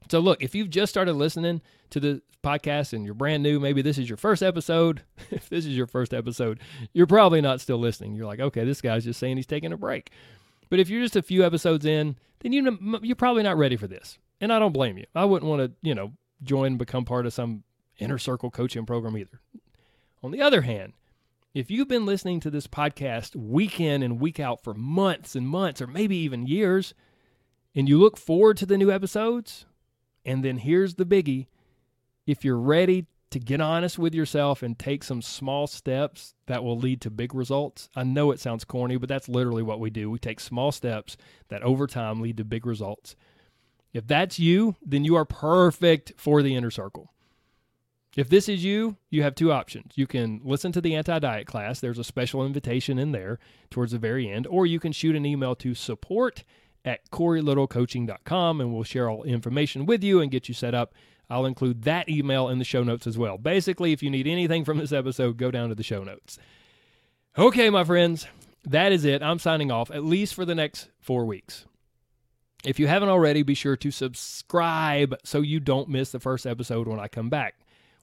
So, 0.10 0.20
look, 0.20 0.42
if 0.42 0.56
you've 0.56 0.70
just 0.70 0.92
started 0.92 1.14
listening 1.14 1.62
to 1.90 2.00
the 2.00 2.22
podcast 2.44 2.94
and 2.94 3.06
you're 3.06 3.14
brand 3.14 3.44
new, 3.44 3.60
maybe 3.60 3.82
this 3.82 3.98
is 3.98 4.08
your 4.08 4.18
first 4.18 4.44
episode. 4.44 5.02
if 5.32 5.50
this 5.50 5.66
is 5.66 5.76
your 5.76 5.88
first 5.88 6.14
episode, 6.14 6.60
you're 6.94 7.08
probably 7.08 7.42
not 7.42 7.62
still 7.62 7.78
listening. 7.78 8.16
You're 8.16 8.28
like, 8.28 8.40
okay, 8.40 8.64
this 8.64 8.82
guy's 8.82 9.06
just 9.06 9.20
saying 9.20 9.38
he's 9.38 9.46
taking 9.46 9.74
a 9.74 9.78
break. 9.78 10.12
But 10.70 10.80
if 10.80 10.90
you're 10.90 11.02
just 11.02 11.16
a 11.16 11.22
few 11.22 11.44
episodes 11.44 11.86
in, 11.86 12.16
then 12.40 12.54
you, 12.54 13.00
you're 13.02 13.16
probably 13.16 13.44
not 13.44 13.58
ready 13.58 13.76
for 13.76 13.88
this. 13.88 14.18
And 14.42 14.52
I 14.52 14.60
don't 14.60 14.74
blame 14.74 14.98
you. 14.98 15.06
I 15.16 15.26
wouldn't 15.26 15.50
want 15.50 15.62
to, 15.62 15.72
you 15.82 15.96
know, 15.96 16.14
join 16.44 16.68
and 16.68 16.78
become 16.78 17.06
part 17.06 17.26
of 17.26 17.34
some 17.34 17.64
inner 17.98 18.18
circle 18.18 18.52
coaching 18.52 18.86
program 18.86 19.18
either. 19.18 19.40
On 20.22 20.32
the 20.32 20.42
other 20.42 20.62
hand, 20.62 20.94
if 21.54 21.72
you've 21.72 21.88
been 21.88 22.06
listening 22.06 22.42
to 22.42 22.50
this 22.50 22.68
podcast 22.68 23.36
week 23.36 23.80
in 23.80 24.04
and 24.04 24.20
week 24.20 24.40
out 24.40 24.62
for 24.62 24.74
months 24.74 25.36
and 25.36 25.48
months, 25.48 25.82
or 25.82 25.88
maybe 25.88 26.18
even 26.18 26.48
years, 26.48 26.94
and 27.74 27.88
you 27.88 27.98
look 27.98 28.18
forward 28.18 28.58
to 28.58 28.66
the 28.66 28.78
new 28.78 28.92
episodes, 28.92 29.66
and 30.26 30.44
then 30.44 30.58
here's 30.58 30.96
the 30.96 31.06
biggie 31.06 31.48
if 32.26 32.44
you're 32.44 32.58
ready 32.58 33.06
to 33.32 33.40
get 33.40 33.60
honest 33.60 34.00
with 34.00 34.16
yourself 34.16 34.64
and 34.64 34.80
take 34.80 35.04
some 35.04 35.22
small 35.22 35.68
steps 35.68 36.36
that 36.46 36.64
will 36.64 36.78
lead 36.78 37.02
to 37.02 37.10
big 37.10 37.36
results. 37.36 37.90
I 37.96 38.04
know 38.04 38.32
it 38.32 38.40
sounds 38.40 38.64
corny, 38.64 38.98
but 38.98 39.10
that's 39.10 39.28
literally 39.28 39.64
what 39.64 39.80
we 39.80 39.90
do. 39.90 40.10
We 40.10 40.20
take 40.20 40.40
small 40.40 40.72
steps 40.72 41.18
that 41.50 41.62
over 41.62 41.86
time 41.86 42.22
lead 42.22 42.38
to 42.38 42.46
big 42.46 42.66
results. 42.66 43.16
If 43.92 44.08
that's 44.08 44.40
you, 44.40 44.76
then 44.86 45.04
you 45.04 45.16
are 45.16 45.26
perfect 45.26 46.14
for 46.18 46.42
the 46.42 46.56
inner 46.56 46.72
circle. 46.72 47.12
If 48.16 48.30
this 48.30 48.48
is 48.48 48.64
you, 48.64 48.96
you 49.10 49.24
have 49.24 49.36
two 49.36 49.52
options. 49.52 49.92
You 49.96 50.08
can 50.08 50.40
listen 50.44 50.72
to 50.72 50.80
the 50.80 50.96
anti 50.96 51.20
diet 51.20 51.48
class, 51.48 51.80
there's 51.82 52.00
a 52.00 52.04
special 52.04 52.46
invitation 52.46 52.98
in 52.98 53.12
there 53.12 53.40
towards 53.70 53.92
the 53.92 53.98
very 53.98 54.30
end, 54.30 54.48
or 54.48 54.66
you 54.66 54.80
can 54.80 54.94
shoot 54.94 55.16
an 55.16 55.26
email 55.26 55.56
to 55.58 55.74
support 55.74 56.46
at 56.86 57.10
CoreyLittleCoaching.com 57.10 58.62
and 58.62 58.74
we'll 58.74 58.84
share 58.84 59.10
all 59.10 59.24
information 59.24 59.86
with 59.86 60.04
you 60.04 60.22
and 60.22 60.32
get 60.32 60.48
you 60.48 60.54
set 60.54 60.74
up. 60.74 60.94
I'll 61.30 61.48
include 61.48 61.82
that 61.84 62.08
email 62.08 62.50
in 62.50 62.60
the 62.60 62.64
show 62.64 62.84
notes 62.84 63.08
as 63.08 63.18
well. 63.18 63.38
Basically, 63.38 63.92
if 63.92 64.04
you 64.04 64.12
need 64.12 64.28
anything 64.28 64.64
from 64.64 64.78
this 64.78 64.92
episode, 64.92 65.38
go 65.38 65.50
down 65.50 65.70
to 65.70 65.76
the 65.76 65.84
show 65.84 66.04
notes. 66.04 66.38
Okay, 67.38 67.70
my 67.70 67.84
friends, 67.84 68.28
that 68.64 68.92
is 68.92 69.04
it. 69.06 69.24
I'm 69.24 69.40
signing 69.40 69.72
off, 69.72 69.90
at 69.90 70.06
least 70.06 70.36
for 70.36 70.46
the 70.46 70.56
next 70.56 70.90
four 71.00 71.26
weeks. 71.26 71.66
If 72.64 72.80
you 72.80 72.88
haven't 72.88 73.10
already, 73.10 73.44
be 73.44 73.56
sure 73.56 73.76
to 73.78 73.92
subscribe 73.92 75.16
so 75.24 75.42
you 75.42 75.60
don't 75.60 75.90
miss 75.90 76.12
the 76.12 76.20
first 76.20 76.46
episode 76.46 76.88
when 76.88 77.00
I 77.00 77.08
come 77.08 77.30
back. 77.30 77.56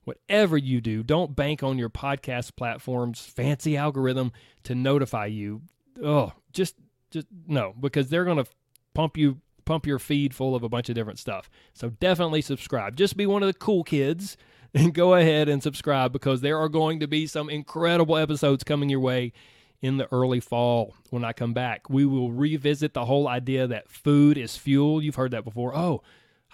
Whatever 0.04 0.56
you 0.56 0.80
do, 0.80 1.02
don't 1.02 1.36
bank 1.36 1.62
on 1.62 1.78
your 1.78 1.90
podcast 1.90 2.56
platform's 2.56 3.20
fancy 3.20 3.76
algorithm 3.76 4.32
to 4.64 4.74
notify 4.74 5.26
you. 5.26 5.62
Oh, 6.02 6.32
just 6.52 6.74
just 7.10 7.26
no, 7.46 7.74
because 7.78 8.08
they're 8.08 8.24
going 8.24 8.42
to 8.42 8.50
pump 8.94 9.16
you 9.16 9.40
pump 9.64 9.86
your 9.86 9.98
feed 9.98 10.34
full 10.34 10.54
of 10.54 10.62
a 10.62 10.68
bunch 10.68 10.88
of 10.88 10.94
different 10.94 11.18
stuff. 11.18 11.48
So 11.72 11.90
definitely 11.90 12.42
subscribe. 12.42 12.96
Just 12.96 13.16
be 13.16 13.26
one 13.26 13.42
of 13.42 13.46
the 13.46 13.58
cool 13.58 13.84
kids 13.84 14.36
and 14.74 14.94
go 14.94 15.14
ahead 15.14 15.48
and 15.48 15.62
subscribe 15.62 16.12
because 16.12 16.40
there 16.40 16.58
are 16.58 16.68
going 16.68 17.00
to 17.00 17.06
be 17.06 17.26
some 17.26 17.48
incredible 17.50 18.16
episodes 18.16 18.64
coming 18.64 18.88
your 18.88 19.00
way 19.00 19.32
in 19.80 19.96
the 19.96 20.08
early 20.12 20.40
fall 20.40 20.94
when 21.10 21.24
I 21.24 21.32
come 21.32 21.52
back. 21.52 21.90
We 21.90 22.06
will 22.06 22.30
revisit 22.32 22.94
the 22.94 23.04
whole 23.04 23.28
idea 23.28 23.66
that 23.66 23.90
food 23.90 24.38
is 24.38 24.56
fuel. 24.56 25.02
You've 25.02 25.16
heard 25.16 25.32
that 25.32 25.44
before. 25.44 25.76
Oh, 25.76 26.02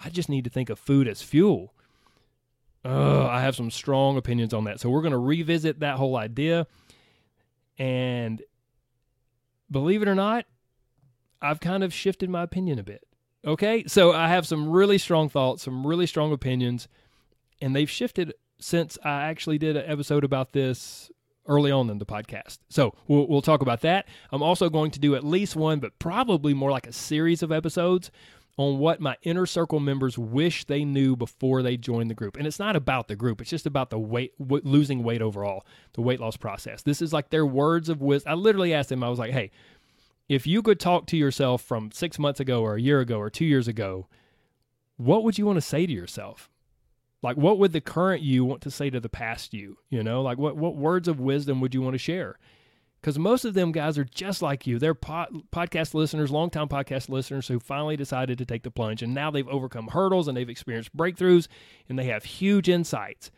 I 0.03 0.09
just 0.09 0.29
need 0.29 0.43
to 0.45 0.49
think 0.49 0.69
of 0.69 0.79
food 0.79 1.07
as 1.07 1.21
fuel. 1.21 1.73
Uh, 2.83 3.27
I 3.27 3.41
have 3.41 3.55
some 3.55 3.69
strong 3.69 4.17
opinions 4.17 4.53
on 4.53 4.63
that. 4.63 4.79
So 4.79 4.89
we're 4.89 5.01
going 5.01 5.11
to 5.11 5.17
revisit 5.17 5.81
that 5.81 5.97
whole 5.97 6.15
idea. 6.15 6.65
And 7.77 8.41
believe 9.69 10.01
it 10.01 10.07
or 10.07 10.15
not, 10.15 10.45
I've 11.41 11.59
kind 11.59 11.83
of 11.83 11.93
shifted 11.93 12.29
my 12.29 12.43
opinion 12.43 12.79
a 12.79 12.83
bit. 12.83 13.03
Okay. 13.45 13.85
So 13.87 14.11
I 14.11 14.27
have 14.27 14.45
some 14.45 14.69
really 14.69 14.97
strong 14.97 15.29
thoughts, 15.29 15.63
some 15.63 15.85
really 15.87 16.05
strong 16.05 16.31
opinions, 16.31 16.87
and 17.61 17.75
they've 17.75 17.89
shifted 17.89 18.33
since 18.59 18.97
I 19.03 19.23
actually 19.23 19.57
did 19.57 19.77
an 19.77 19.89
episode 19.89 20.23
about 20.23 20.51
this 20.51 21.09
early 21.47 21.71
on 21.71 21.89
in 21.89 21.97
the 21.97 22.05
podcast. 22.05 22.59
So 22.69 22.93
we'll, 23.07 23.27
we'll 23.27 23.41
talk 23.41 23.61
about 23.61 23.81
that. 23.81 24.07
I'm 24.31 24.43
also 24.43 24.69
going 24.69 24.91
to 24.91 24.99
do 24.99 25.15
at 25.15 25.23
least 25.23 25.55
one, 25.55 25.79
but 25.79 25.97
probably 25.99 26.53
more 26.53 26.71
like 26.71 26.85
a 26.85 26.93
series 26.93 27.41
of 27.41 27.51
episodes 27.51 28.11
on 28.57 28.77
what 28.77 28.99
my 28.99 29.15
inner 29.23 29.45
circle 29.45 29.79
members 29.79 30.17
wish 30.17 30.65
they 30.65 30.83
knew 30.83 31.15
before 31.15 31.63
they 31.63 31.77
joined 31.77 32.09
the 32.09 32.13
group. 32.13 32.35
And 32.35 32.45
it's 32.45 32.59
not 32.59 32.75
about 32.75 33.07
the 33.07 33.15
group, 33.15 33.39
it's 33.39 33.49
just 33.49 33.65
about 33.65 33.89
the 33.89 33.97
weight, 33.97 34.33
w- 34.37 34.61
losing 34.65 35.01
weight 35.01 35.21
overall, 35.21 35.65
the 35.93 36.01
weight 36.01 36.19
loss 36.19 36.35
process. 36.35 36.81
This 36.81 37.01
is 37.01 37.13
like 37.13 37.29
their 37.29 37.45
words 37.45 37.87
of 37.87 38.01
wisdom. 38.01 38.33
I 38.33 38.35
literally 38.35 38.73
asked 38.73 38.89
them, 38.89 39.01
I 39.01 39.07
was 39.09 39.17
like, 39.17 39.31
hey, 39.31 39.51
if 40.29 40.45
you 40.45 40.61
could 40.61 40.79
talk 40.79 41.07
to 41.07 41.17
yourself 41.17 41.61
from 41.61 41.91
six 41.91 42.19
months 42.19 42.39
ago 42.39 42.61
or 42.61 42.75
a 42.75 42.81
year 42.81 42.99
ago 42.99 43.17
or 43.17 43.31
two 43.31 43.45
years 43.45 43.67
ago, 43.67 44.07
what 44.95 45.23
would 45.23 45.39
you 45.39 45.45
want 45.45 45.57
to 45.57 45.61
say 45.61 45.87
to 45.87 45.91
yourself? 45.91 46.49
Like, 47.21 47.35
what 47.35 47.57
would 47.57 47.73
the 47.73 47.81
current 47.81 48.21
you 48.21 48.45
want 48.45 48.61
to 48.61 48.71
say 48.71 48.89
to 48.91 48.99
the 48.99 49.09
past 49.09 49.53
you? 49.53 49.77
You 49.89 50.03
know, 50.03 50.21
like 50.21 50.37
what, 50.37 50.55
what 50.55 50.75
words 50.75 51.07
of 51.07 51.19
wisdom 51.19 51.59
would 51.59 51.73
you 51.73 51.81
want 51.81 51.95
to 51.95 51.99
share? 51.99 52.37
Because 53.01 53.17
most 53.17 53.43
of 53.43 53.53
them 53.53 53.71
guys 53.71 53.97
are 53.97 54.03
just 54.03 54.41
like 54.41 54.67
you. 54.67 54.77
They're 54.77 54.93
podcast 54.93 55.93
listeners, 55.93 56.31
longtime 56.31 56.67
podcast 56.67 57.09
listeners 57.09 57.47
who 57.47 57.59
finally 57.59 57.97
decided 57.97 58.37
to 58.37 58.45
take 58.45 58.63
the 58.63 58.71
plunge. 58.71 59.01
And 59.01 59.13
now 59.13 59.31
they've 59.31 59.47
overcome 59.47 59.87
hurdles 59.87 60.27
and 60.27 60.37
they've 60.37 60.49
experienced 60.49 60.95
breakthroughs 60.95 61.47
and 61.87 61.97
they 61.97 62.05
have 62.05 62.23
huge 62.23 62.69
insights. 62.69 63.31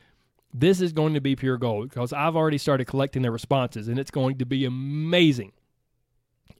This 0.53 0.81
is 0.81 0.91
going 0.91 1.13
to 1.13 1.21
be 1.21 1.35
pure 1.35 1.57
gold 1.57 1.89
because 1.89 2.11
I've 2.11 2.35
already 2.35 2.57
started 2.57 2.85
collecting 2.85 3.21
their 3.21 3.31
responses 3.31 3.87
and 3.87 3.97
it's 3.97 4.11
going 4.11 4.39
to 4.39 4.45
be 4.45 4.65
amazing. 4.65 5.53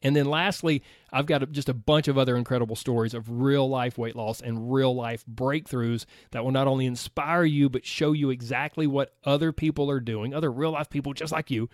And 0.04 0.16
then 0.16 0.26
lastly, 0.26 0.82
I've 1.12 1.28
got 1.28 1.52
just 1.52 1.70
a 1.70 1.74
bunch 1.74 2.08
of 2.08 2.18
other 2.18 2.36
incredible 2.36 2.76
stories 2.76 3.14
of 3.14 3.42
real 3.42 3.70
life 3.70 3.98
weight 3.98 4.16
loss 4.16 4.42
and 4.42 4.72
real 4.74 4.96
life 4.96 5.24
breakthroughs 5.32 6.06
that 6.32 6.44
will 6.44 6.52
not 6.52 6.68
only 6.68 6.86
inspire 6.86 7.44
you, 7.44 7.70
but 7.70 7.86
show 7.86 8.12
you 8.12 8.30
exactly 8.30 8.88
what 8.88 9.14
other 9.24 9.52
people 9.52 9.92
are 9.92 10.00
doing, 10.00 10.34
other 10.34 10.52
real 10.52 10.72
life 10.72 10.90
people 10.90 11.14
just 11.14 11.32
like 11.32 11.52
you, 11.52 11.70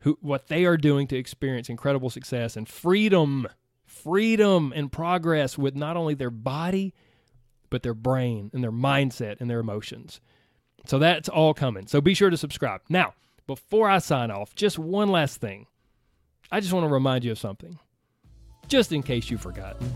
who 0.00 0.16
what 0.20 0.46
they 0.48 0.64
are 0.64 0.76
doing 0.76 1.06
to 1.08 1.16
experience 1.16 1.68
incredible 1.68 2.10
success 2.10 2.56
and 2.56 2.68
freedom, 2.68 3.48
freedom 3.84 4.72
and 4.76 4.92
progress 4.92 5.58
with 5.58 5.74
not 5.74 5.96
only 5.96 6.14
their 6.14 6.30
body, 6.30 6.94
but 7.70 7.82
their 7.82 7.94
brain 7.94 8.50
and 8.54 8.62
their 8.62 8.72
mindset 8.72 9.40
and 9.40 9.50
their 9.50 9.60
emotions. 9.60 10.20
So 10.86 10.98
that's 10.98 11.28
all 11.28 11.54
coming. 11.54 11.86
So 11.86 12.00
be 12.00 12.14
sure 12.14 12.30
to 12.30 12.36
subscribe. 12.36 12.82
Now, 12.88 13.14
before 13.46 13.90
I 13.90 13.98
sign 13.98 14.30
off, 14.30 14.54
just 14.54 14.78
one 14.78 15.08
last 15.08 15.40
thing. 15.40 15.66
I 16.50 16.60
just 16.60 16.72
want 16.72 16.84
to 16.84 16.92
remind 16.92 17.24
you 17.24 17.32
of 17.32 17.38
something, 17.38 17.78
just 18.68 18.92
in 18.92 19.02
case 19.02 19.28
you've 19.30 19.42
forgotten. 19.42 19.92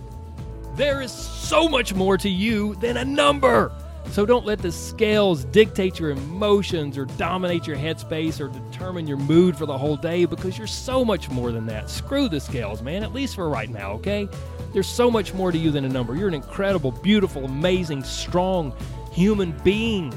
There 0.76 1.00
is 1.00 1.10
so 1.10 1.68
much 1.68 1.94
more 1.94 2.18
to 2.18 2.28
you 2.28 2.74
than 2.76 2.98
a 2.98 3.04
number. 3.04 3.72
So 4.10 4.26
don't 4.26 4.44
let 4.44 4.58
the 4.58 4.72
scales 4.72 5.44
dictate 5.44 5.98
your 5.98 6.10
emotions 6.10 6.98
or 6.98 7.06
dominate 7.06 7.66
your 7.66 7.76
headspace 7.76 8.40
or 8.40 8.48
determine 8.48 9.06
your 9.06 9.16
mood 9.16 9.56
for 9.56 9.64
the 9.64 9.78
whole 9.78 9.96
day 9.96 10.26
because 10.26 10.58
you're 10.58 10.66
so 10.66 11.04
much 11.04 11.30
more 11.30 11.52
than 11.52 11.66
that. 11.66 11.88
Screw 11.88 12.28
the 12.28 12.40
scales, 12.40 12.82
man, 12.82 13.02
at 13.02 13.14
least 13.14 13.36
for 13.36 13.48
right 13.48 13.70
now, 13.70 13.92
okay? 13.92 14.28
There's 14.74 14.88
so 14.88 15.10
much 15.10 15.32
more 15.32 15.52
to 15.52 15.58
you 15.58 15.70
than 15.70 15.84
a 15.84 15.88
number. 15.88 16.14
You're 16.16 16.28
an 16.28 16.34
incredible, 16.34 16.90
beautiful, 16.90 17.44
amazing, 17.44 18.04
strong, 18.04 18.74
human 19.12 19.52
being. 19.62 20.12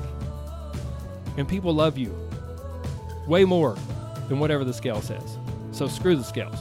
And 1.37 1.47
people 1.47 1.73
love 1.73 1.97
you 1.97 2.13
way 3.27 3.45
more 3.45 3.77
than 4.27 4.39
whatever 4.39 4.65
the 4.65 4.73
scale 4.73 5.01
says. 5.01 5.37
So 5.75 5.87
screw 5.89 6.15
the 6.15 6.23
scales. 6.23 6.55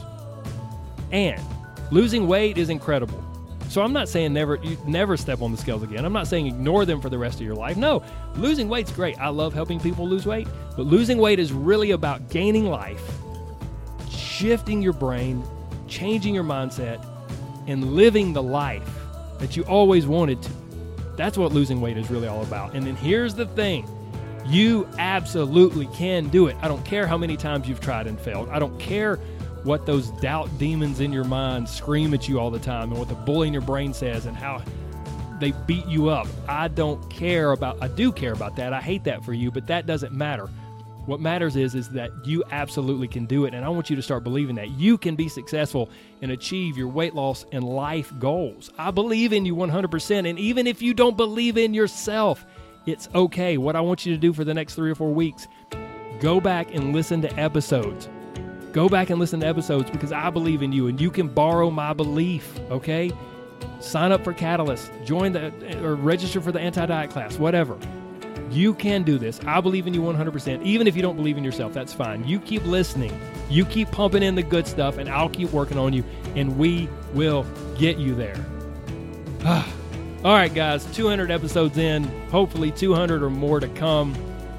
And 1.11 1.41
losing 1.89 2.27
weight 2.27 2.57
is 2.57 2.69
incredible. 2.69 3.23
So 3.69 3.81
I'm 3.81 3.93
not 3.93 4.09
saying 4.09 4.33
never 4.33 4.55
you 4.61 4.77
never 4.85 5.15
step 5.17 5.41
on 5.41 5.51
the 5.51 5.57
scales 5.57 5.83
again. 5.83 6.05
I'm 6.05 6.13
not 6.13 6.27
saying 6.27 6.47
ignore 6.47 6.85
them 6.85 7.01
for 7.01 7.09
the 7.09 7.17
rest 7.17 7.39
of 7.39 7.45
your 7.45 7.55
life. 7.55 7.77
No, 7.77 8.03
losing 8.35 8.67
weight's 8.67 8.91
great. 8.91 9.17
I 9.17 9.29
love 9.29 9.53
helping 9.53 9.79
people 9.79 10.07
lose 10.07 10.25
weight, 10.25 10.47
but 10.75 10.85
losing 10.85 11.17
weight 11.17 11.39
is 11.39 11.53
really 11.53 11.91
about 11.91 12.29
gaining 12.29 12.65
life, 12.65 13.01
shifting 14.09 14.81
your 14.81 14.93
brain, 14.93 15.43
changing 15.87 16.35
your 16.35 16.43
mindset, 16.43 17.03
and 17.67 17.93
living 17.93 18.33
the 18.33 18.43
life 18.43 18.89
that 19.39 19.55
you 19.55 19.63
always 19.63 20.05
wanted 20.05 20.41
to. 20.43 20.51
That's 21.15 21.37
what 21.37 21.53
losing 21.53 21.79
weight 21.79 21.97
is 21.97 22.11
really 22.11 22.27
all 22.27 22.43
about. 22.43 22.75
And 22.75 22.85
then 22.85 22.95
here's 22.97 23.33
the 23.33 23.45
thing. 23.45 23.87
You 24.47 24.87
absolutely 24.99 25.87
can 25.87 26.29
do 26.29 26.47
it. 26.47 26.55
I 26.61 26.67
don't 26.67 26.85
care 26.85 27.07
how 27.07 27.17
many 27.17 27.35
times 27.35 27.67
you've 27.67 27.79
tried 27.79 28.05
and 28.07 28.19
failed. 28.19 28.49
I 28.49 28.59
don't 28.59 28.77
care 28.79 29.17
what 29.63 29.87
those 29.87 30.09
doubt 30.21 30.55
demons 30.59 30.99
in 30.99 31.11
your 31.11 31.23
mind 31.23 31.67
scream 31.67 32.13
at 32.13 32.29
you 32.29 32.39
all 32.39 32.51
the 32.51 32.59
time 32.59 32.91
and 32.91 32.99
what 32.99 33.09
the 33.09 33.15
bully 33.15 33.47
in 33.47 33.53
your 33.53 33.63
brain 33.63 33.93
says 33.93 34.27
and 34.27 34.37
how 34.37 34.61
they 35.39 35.51
beat 35.65 35.85
you 35.87 36.09
up. 36.09 36.27
I 36.47 36.67
don't 36.67 37.09
care 37.09 37.51
about 37.51 37.81
I 37.81 37.87
do 37.87 38.11
care 38.11 38.33
about 38.33 38.55
that. 38.57 38.73
I 38.73 38.81
hate 38.81 39.03
that 39.05 39.25
for 39.25 39.33
you, 39.33 39.49
but 39.51 39.65
that 39.67 39.87
doesn't 39.87 40.13
matter. 40.13 40.47
What 41.07 41.19
matters 41.19 41.55
is 41.55 41.73
is 41.73 41.89
that 41.89 42.11
you 42.23 42.43
absolutely 42.51 43.07
can 43.07 43.25
do 43.25 43.45
it 43.45 43.53
and 43.55 43.65
I 43.65 43.69
want 43.69 43.89
you 43.89 43.95
to 43.95 44.01
start 44.01 44.23
believing 44.23 44.55
that 44.55 44.71
you 44.71 44.97
can 44.97 45.15
be 45.15 45.27
successful 45.27 45.89
and 46.21 46.31
achieve 46.31 46.77
your 46.77 46.87
weight 46.87 47.15
loss 47.15 47.45
and 47.51 47.63
life 47.63 48.13
goals. 48.19 48.71
I 48.77 48.91
believe 48.91 49.33
in 49.33 49.45
you 49.45 49.55
100% 49.55 50.29
and 50.29 50.39
even 50.39 50.67
if 50.67 50.81
you 50.81 50.93
don't 50.93 51.17
believe 51.17 51.57
in 51.57 51.73
yourself, 51.73 52.45
it's 52.85 53.09
okay. 53.15 53.57
What 53.57 53.75
I 53.75 53.81
want 53.81 54.05
you 54.05 54.13
to 54.13 54.19
do 54.19 54.33
for 54.33 54.43
the 54.43 54.53
next 54.53 54.75
3 54.75 54.91
or 54.91 54.95
4 54.95 55.13
weeks, 55.13 55.47
go 56.19 56.39
back 56.39 56.73
and 56.73 56.93
listen 56.93 57.21
to 57.21 57.33
episodes 57.39 58.09
Go 58.75 58.89
back 58.89 59.09
and 59.09 59.21
listen 59.21 59.39
to 59.39 59.47
episodes 59.47 59.89
because 59.89 60.11
I 60.11 60.29
believe 60.29 60.61
in 60.61 60.73
you 60.73 60.87
and 60.87 60.99
you 60.99 61.09
can 61.09 61.29
borrow 61.29 61.71
my 61.71 61.93
belief, 61.93 62.59
okay? 62.69 63.09
Sign 63.79 64.11
up 64.11 64.21
for 64.21 64.33
Catalyst, 64.33 64.91
join 65.05 65.31
the 65.31 65.47
uh, 65.47 65.81
or 65.81 65.95
register 65.95 66.41
for 66.41 66.51
the 66.51 66.59
anti-diet 66.59 67.09
class, 67.09 67.37
whatever. 67.39 67.77
You 68.51 68.73
can 68.73 69.03
do 69.03 69.17
this. 69.17 69.39
I 69.47 69.61
believe 69.61 69.87
in 69.87 69.93
you 69.93 70.01
100%. 70.01 70.61
Even 70.63 70.87
if 70.87 70.95
you 70.97 71.01
don't 71.01 71.15
believe 71.15 71.37
in 71.37 71.43
yourself, 71.45 71.73
that's 71.73 71.93
fine. 71.93 72.27
You 72.27 72.37
keep 72.37 72.65
listening. 72.65 73.17
You 73.49 73.63
keep 73.63 73.91
pumping 73.91 74.23
in 74.23 74.35
the 74.35 74.43
good 74.43 74.67
stuff 74.67 74.97
and 74.97 75.07
I'll 75.07 75.29
keep 75.29 75.53
working 75.53 75.77
on 75.77 75.93
you 75.93 76.03
and 76.35 76.57
we 76.57 76.89
will 77.13 77.45
get 77.77 77.97
you 77.97 78.13
there. 78.13 78.35
Ah. 79.45 79.84
All 80.25 80.33
right, 80.33 80.53
guys, 80.53 80.85
200 80.87 81.31
episodes 81.31 81.77
in, 81.77 82.03
hopefully 82.29 82.71
200 82.71 83.23
or 83.23 83.29
more 83.29 83.61
to 83.61 83.69
come. 83.69 84.13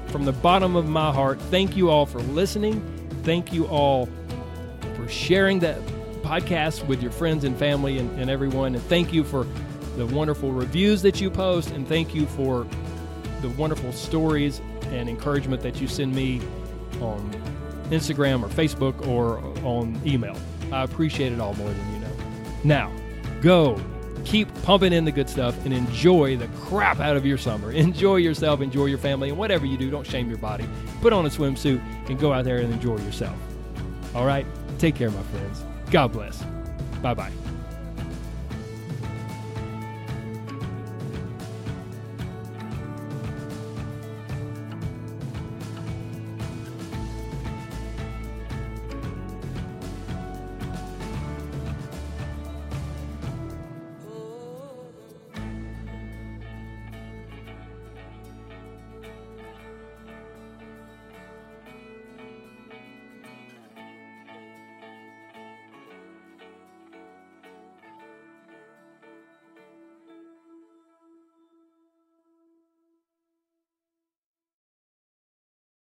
From 0.07 0.25
the 0.25 0.31
bottom 0.31 0.75
of 0.75 0.87
my 0.87 1.11
heart, 1.11 1.39
thank 1.51 1.77
you 1.77 1.91
all 1.91 2.07
for 2.07 2.19
listening 2.19 2.81
thank 3.27 3.51
you 3.51 3.67
all 3.67 4.07
for 4.95 5.05
sharing 5.09 5.59
that 5.59 5.77
podcast 6.21 6.87
with 6.87 7.01
your 7.01 7.11
friends 7.11 7.43
and 7.43 7.57
family 7.57 7.97
and, 7.97 8.17
and 8.17 8.29
everyone. 8.29 8.73
And 8.73 8.81
thank 8.85 9.11
you 9.11 9.25
for 9.25 9.45
the 9.97 10.05
wonderful 10.05 10.53
reviews 10.53 11.01
that 11.01 11.19
you 11.19 11.29
post. 11.29 11.71
And 11.71 11.85
thank 11.85 12.15
you 12.15 12.25
for 12.25 12.65
the 13.41 13.49
wonderful 13.49 13.91
stories 13.91 14.61
and 14.91 15.09
encouragement 15.09 15.61
that 15.63 15.81
you 15.81 15.89
send 15.89 16.15
me 16.15 16.39
on 17.01 17.29
Instagram 17.89 18.43
or 18.43 18.47
Facebook 18.47 19.05
or 19.05 19.39
on 19.65 20.01
email. 20.05 20.37
I 20.71 20.83
appreciate 20.83 21.33
it 21.33 21.41
all 21.41 21.53
more 21.55 21.67
than 21.67 21.93
you 21.93 21.99
know. 21.99 22.15
Now, 22.63 22.93
go 23.41 23.77
keep 24.25 24.53
pumping 24.63 24.93
in 24.93 25.05
the 25.05 25.11
good 25.11 25.29
stuff 25.29 25.63
and 25.65 25.73
enjoy 25.73 26.37
the 26.37 26.47
crap 26.59 26.99
out 26.99 27.17
of 27.17 27.25
your 27.25 27.37
summer. 27.37 27.71
Enjoy 27.87 28.17
yourself, 28.17 28.61
enjoy 28.61 28.85
your 28.85 28.97
family, 28.97 29.29
and 29.29 29.37
whatever 29.37 29.65
you 29.65 29.77
do, 29.77 29.89
don't 29.89 30.05
shame 30.05 30.29
your 30.29 30.37
body. 30.37 30.67
Put 31.01 31.13
on 31.13 31.25
a 31.25 31.29
swimsuit 31.29 31.81
and 32.09 32.19
go 32.19 32.33
out 32.33 32.45
there 32.45 32.57
and 32.57 32.71
enjoy 32.73 32.97
yourself. 32.97 33.35
All 34.13 34.25
right? 34.25 34.45
Take 34.79 34.95
care, 34.95 35.09
my 35.09 35.23
friends. 35.23 35.63
God 35.91 36.11
bless. 36.11 36.43
Bye 37.01 37.13
bye. 37.13 37.31